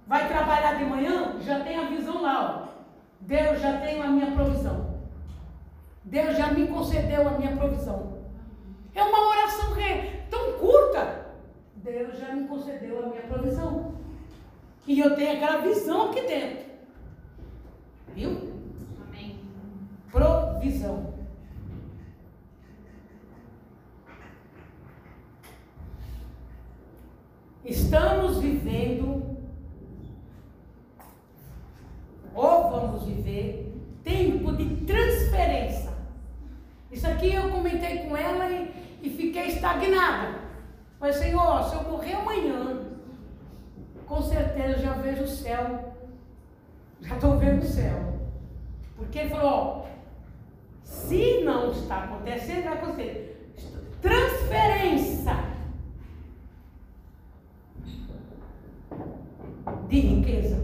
[0.06, 2.70] Vai trabalhar de manhã, já tem a visão lá, ó.
[3.20, 4.89] Deus já tem a minha provisão.
[6.11, 8.19] Deus já me concedeu a minha provisão.
[8.95, 11.27] É uma oração re- tão curta.
[11.77, 13.95] Deus já me concedeu a minha provisão.
[14.87, 16.65] E eu tenho aquela visão aqui dentro.
[18.15, 18.53] Viu?
[19.09, 19.39] Amém.
[20.11, 21.15] Provisão.
[27.65, 29.37] Estamos vivendo,
[32.35, 33.73] ou vamos viver,
[34.03, 35.89] tempo de transferência.
[36.90, 38.70] Isso aqui eu comentei com ela e,
[39.02, 40.40] e fiquei estagnada.
[40.98, 42.80] Mas, Senhor, se eu morrer amanhã,
[44.06, 45.94] com certeza eu já vejo o céu.
[47.00, 48.20] Já estou vendo o céu.
[48.96, 49.86] Porque ele falou, ó,
[50.84, 53.54] se não está acontecendo, vai acontecer.
[54.02, 55.50] Transferência
[59.88, 60.56] de riqueza.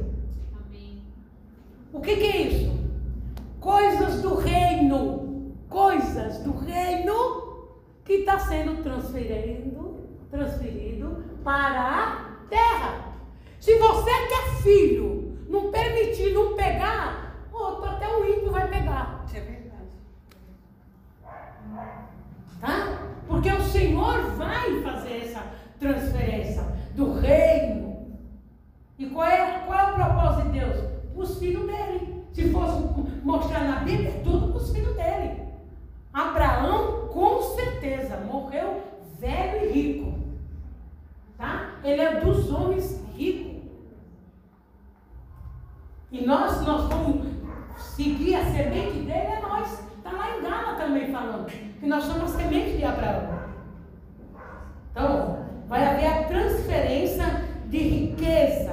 [0.55, 1.03] Amém.
[1.93, 2.77] O que, que é isso?
[3.61, 5.26] Coisas do reino.
[5.77, 7.69] Coisas do reino
[8.03, 13.13] que está sendo transferido, transferido para a terra.
[13.61, 19.23] Se você que é filho, não permitir, não pegar, oh, até o ímpio vai pegar.
[19.27, 19.91] Isso é verdade.
[22.59, 22.99] Tá?
[23.29, 25.45] Porque o Senhor vai fazer essa
[25.79, 26.63] transferência
[26.95, 28.17] do reino.
[28.99, 30.77] E qual é, qual é o propósito de Deus?
[31.15, 32.25] Os filhos dele.
[32.33, 32.83] Se fosse
[33.23, 35.46] mostrar na Bíblia, é tudo para os filhos dele.
[36.17, 38.83] Abraão, com certeza, morreu
[39.19, 40.19] velho e rico.
[41.37, 41.75] Tá?
[41.85, 43.63] Ele é dos homens ricos.
[46.11, 47.27] E nós, nós vamos
[47.77, 49.85] seguir a semente dele, é nós.
[49.99, 51.47] Está lá em Gala também falando.
[51.49, 53.37] Que nós somos a semente de Abraão.
[54.93, 57.27] Então, vai haver a transferência
[57.67, 58.73] de riqueza.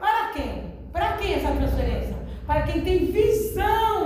[0.00, 0.74] Para quem?
[0.92, 2.16] Para quem essa transferência?
[2.46, 4.05] Para quem tem visão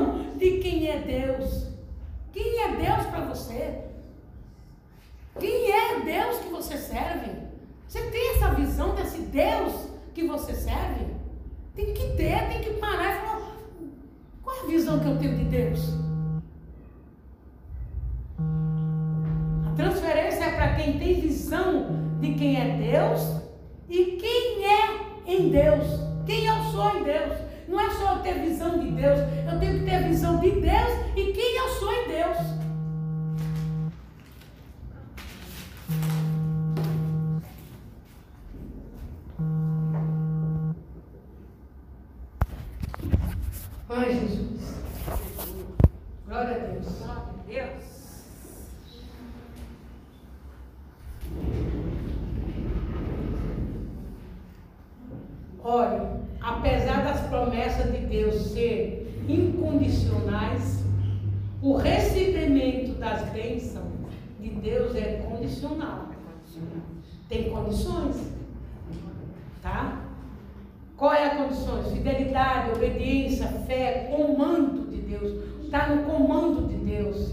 [75.70, 77.32] está no comando de Deus.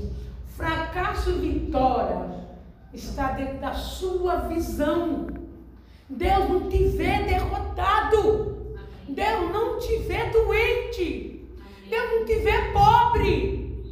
[0.56, 2.30] Fracasso e vitória
[2.94, 5.28] está dentro da sua visão.
[6.08, 8.78] Deus não te vê derrotado.
[9.10, 11.50] Deus não te vê doente.
[11.90, 13.84] Deus não te vê pobre.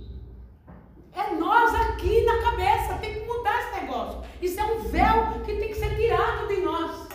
[1.14, 4.22] É nós aqui na cabeça, tem que mudar esse negócio.
[4.42, 7.08] Isso é um véu que tem que ser tirado de nós.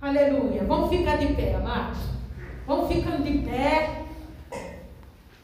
[0.00, 0.62] Aleluia.
[0.64, 1.98] Vamos ficar de pé, amados.
[2.64, 4.05] Vamos ficando de pé.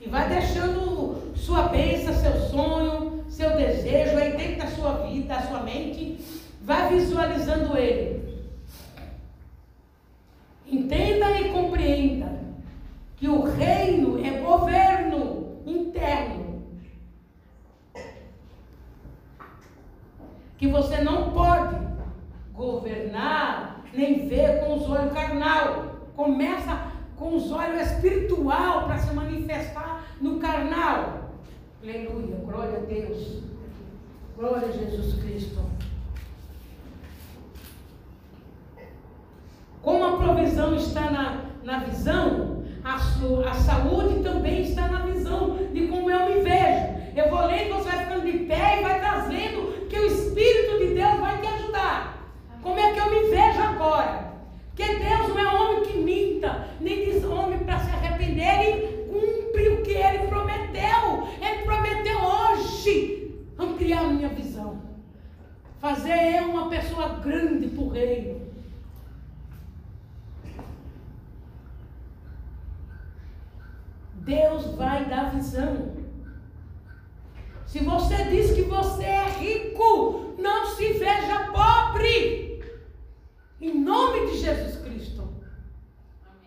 [0.04, 5.42] E vai deixando sua bênção, seu sonho, seu desejo aí dentro da sua vida, da
[5.42, 6.18] sua mente.
[6.60, 8.20] Vai visualizando ele.
[10.66, 12.32] Entenda e compreenda
[13.16, 16.64] que o reino é governo interno.
[20.58, 21.76] Que você não pode
[22.52, 25.92] governar nem ver com os olhos carnal.
[26.16, 26.91] Começa
[27.22, 31.30] com os olhos espiritual para se manifestar no carnal.
[31.80, 33.42] Aleluia, glória a Deus.
[34.36, 35.60] Glória a Jesus Cristo.
[39.80, 45.58] Como a provisão está na, na visão, a, sua, a saúde também está na visão
[45.72, 46.92] de como eu me vejo.
[47.14, 50.94] Eu vou lendo, você vai ficando de pé e vai trazendo que o Espírito de
[50.94, 52.18] Deus vai te ajudar.
[52.62, 54.31] Como é que eu me vejo agora?
[54.74, 59.68] Porque Deus não é homem que minta, nem diz homem para se arrepender, ele cumpre
[59.68, 61.28] o que ele prometeu.
[61.40, 64.80] Ele prometeu hoje ampliar a minha visão,
[65.78, 68.40] fazer eu uma pessoa grande para o reino.
[74.14, 75.92] Deus vai dar visão.
[77.66, 82.51] Se você diz que você é rico, não se veja pobre.
[83.62, 85.22] Em nome de Jesus Cristo.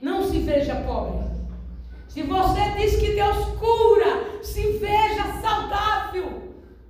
[0.02, 1.26] Não se veja pobre.
[2.10, 6.42] Se você diz que Deus cura, se veja saudável.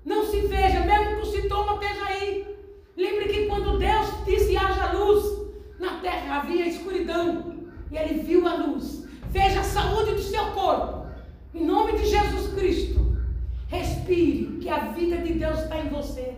[0.04, 2.58] Não se veja, mesmo que o sintoma esteja aí.
[2.98, 5.48] Lembre que quando Deus disse haja luz,
[5.80, 7.58] na terra havia escuridão.
[7.92, 9.08] E ele viu a luz.
[9.30, 11.06] Veja a saúde do seu corpo.
[11.54, 13.16] Em nome de Jesus Cristo.
[13.68, 16.36] Respire, que a vida de Deus está em você.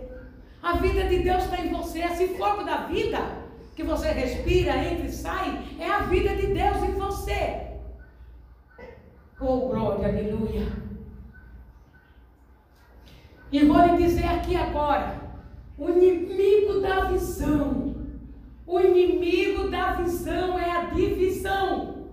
[0.62, 2.00] A vida de Deus está em você.
[2.00, 3.37] Esse fogo da vida
[3.78, 7.68] que você respira, entra e sai, é a vida de Deus em você.
[9.40, 10.68] Oh, glória, aleluia.
[13.52, 15.22] E vou lhe dizer aqui agora:
[15.78, 17.96] o inimigo da visão,
[18.66, 22.08] o inimigo da visão é a divisão.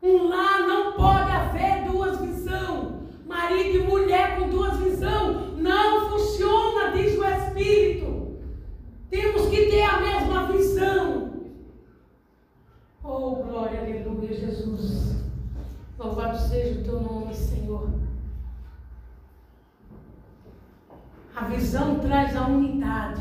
[0.00, 3.02] Um lá não pode haver duas visões.
[3.26, 5.58] Marido e mulher com duas visões.
[5.58, 8.21] Não funciona, diz o Espírito.
[9.12, 11.32] Temos que ter a mesma visão.
[13.04, 15.22] Oh, glória, aleluia, Jesus.
[15.98, 17.90] Louvado seja o teu nome, Senhor.
[21.36, 23.20] A visão traz a unidade.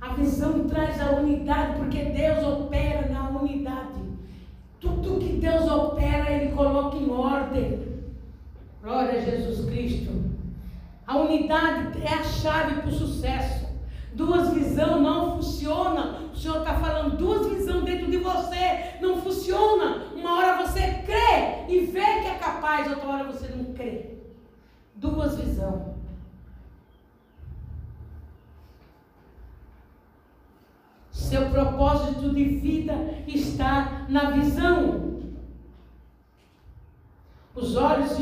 [0.00, 4.00] A visão traz a unidade, porque Deus opera na unidade.
[4.80, 8.00] Tudo que Deus opera, Ele coloca em ordem.
[8.82, 10.12] Glória a Jesus Cristo.
[11.06, 13.69] A unidade é a chave para o sucesso.
[14.14, 16.30] Duas visões não funciona.
[16.32, 18.96] O Senhor está falando duas visões dentro de você.
[19.00, 20.06] Não funciona.
[20.14, 24.16] Uma hora você crê e vê que é capaz, outra hora você não crê.
[24.96, 26.00] Duas visões.
[31.10, 32.94] Seu propósito de vida
[33.26, 35.20] está na visão.
[37.54, 38.16] Os olhos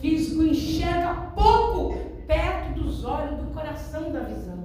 [0.00, 1.96] físicos enxergam pouco
[2.26, 4.57] perto dos olhos do coração da visão.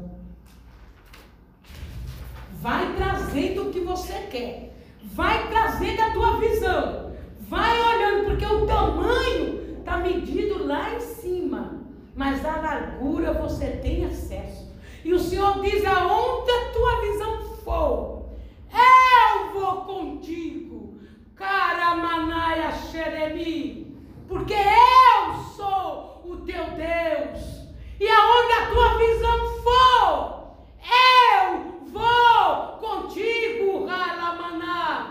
[2.64, 4.74] Vai trazendo o que você quer.
[5.04, 7.14] Vai trazendo a tua visão.
[7.42, 11.82] Vai olhando, porque o tamanho está medido lá em cima.
[12.16, 14.72] Mas a largura você tem acesso.
[15.04, 18.30] E o Senhor diz: aonde a tua visão for,
[18.72, 21.00] eu vou contigo.
[21.36, 23.98] Caramanaia Xeremi.
[24.28, 27.64] Porque eu sou o teu Deus.
[28.00, 30.44] E aonde a tua visão for,
[30.80, 35.10] eu vou contigo, Ralamaná.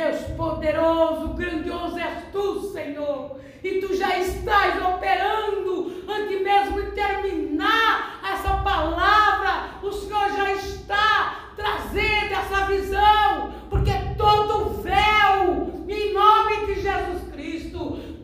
[0.00, 3.38] Deus poderoso, grandioso és tu, Senhor.
[3.62, 9.74] E tu já estás operando antes mesmo de terminar essa palavra.
[9.82, 14.69] O Senhor já está trazendo essa visão, porque todo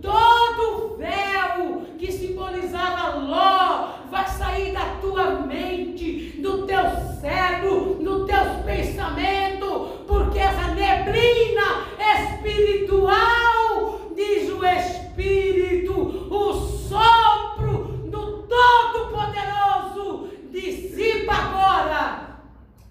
[0.01, 6.85] Todo véu que simbolizava Ló vai sair da tua mente, do teu
[7.21, 11.87] cérebro, dos teus pensamentos, porque essa neblina
[12.19, 22.39] espiritual, diz o Espírito, o sopro do Todo-Poderoso dissipa agora.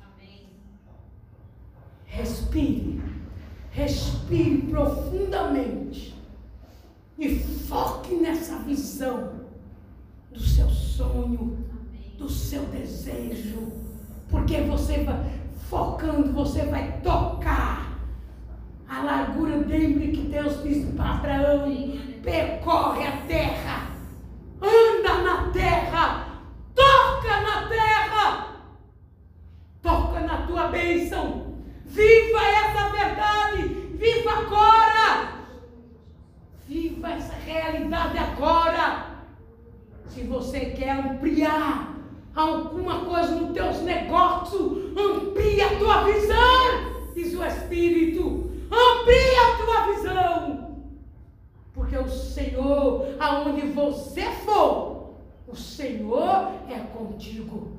[0.01, 0.47] Amém.
[2.05, 3.01] Respire,
[3.71, 6.14] respire profundamente.
[7.17, 9.45] E foque nessa visão
[10.31, 11.65] do seu sonho,
[12.17, 13.71] do seu desejo.
[14.29, 15.39] Porque você vai
[15.69, 17.97] focando, você vai tocar
[18.87, 19.55] a largura.
[19.55, 21.71] Lembre que Deus disse para Abraão:
[22.21, 23.91] percorre a terra,
[24.61, 26.27] anda na terra,
[26.73, 28.47] toca na terra,
[29.81, 31.55] toca na tua bênção.
[31.85, 33.63] Viva essa verdade,
[33.97, 35.34] viva agora.
[36.67, 39.17] Viva essa realidade agora.
[40.07, 41.95] Se você quer ampliar
[42.35, 48.49] alguma coisa nos teus negócios, amplia a tua visão, diz o Espírito.
[48.65, 50.85] Amplia a tua visão.
[51.71, 55.13] Porque o Senhor, aonde você for,
[55.47, 57.77] o Senhor é contigo.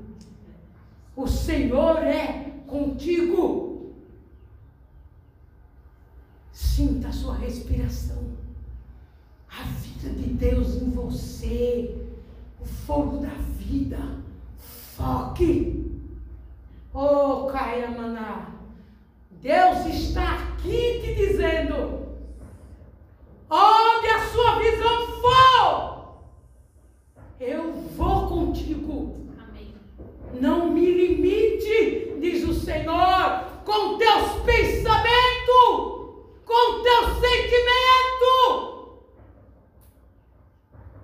[1.17, 3.95] O Senhor é contigo.
[6.53, 8.46] Sinta a sua respiração
[9.59, 11.97] a vida de Deus em você,
[12.61, 13.99] o fogo da vida.
[14.97, 15.85] Foque.
[16.93, 18.53] Oh, Caia Maná,
[19.43, 22.07] Deus está aqui te dizendo:
[23.51, 26.23] onde a sua visão for,
[27.39, 29.27] eu vou contigo.
[29.39, 29.75] Amém.
[30.41, 34.97] Não me limite, diz o Senhor, com teus pensamentos,
[36.47, 38.76] com teus sentimentos.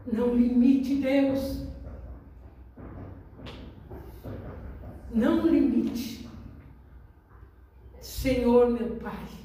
[0.06, 1.66] Não limite Deus.
[5.14, 6.28] Não limite.
[8.00, 9.41] Senhor, meu Pai.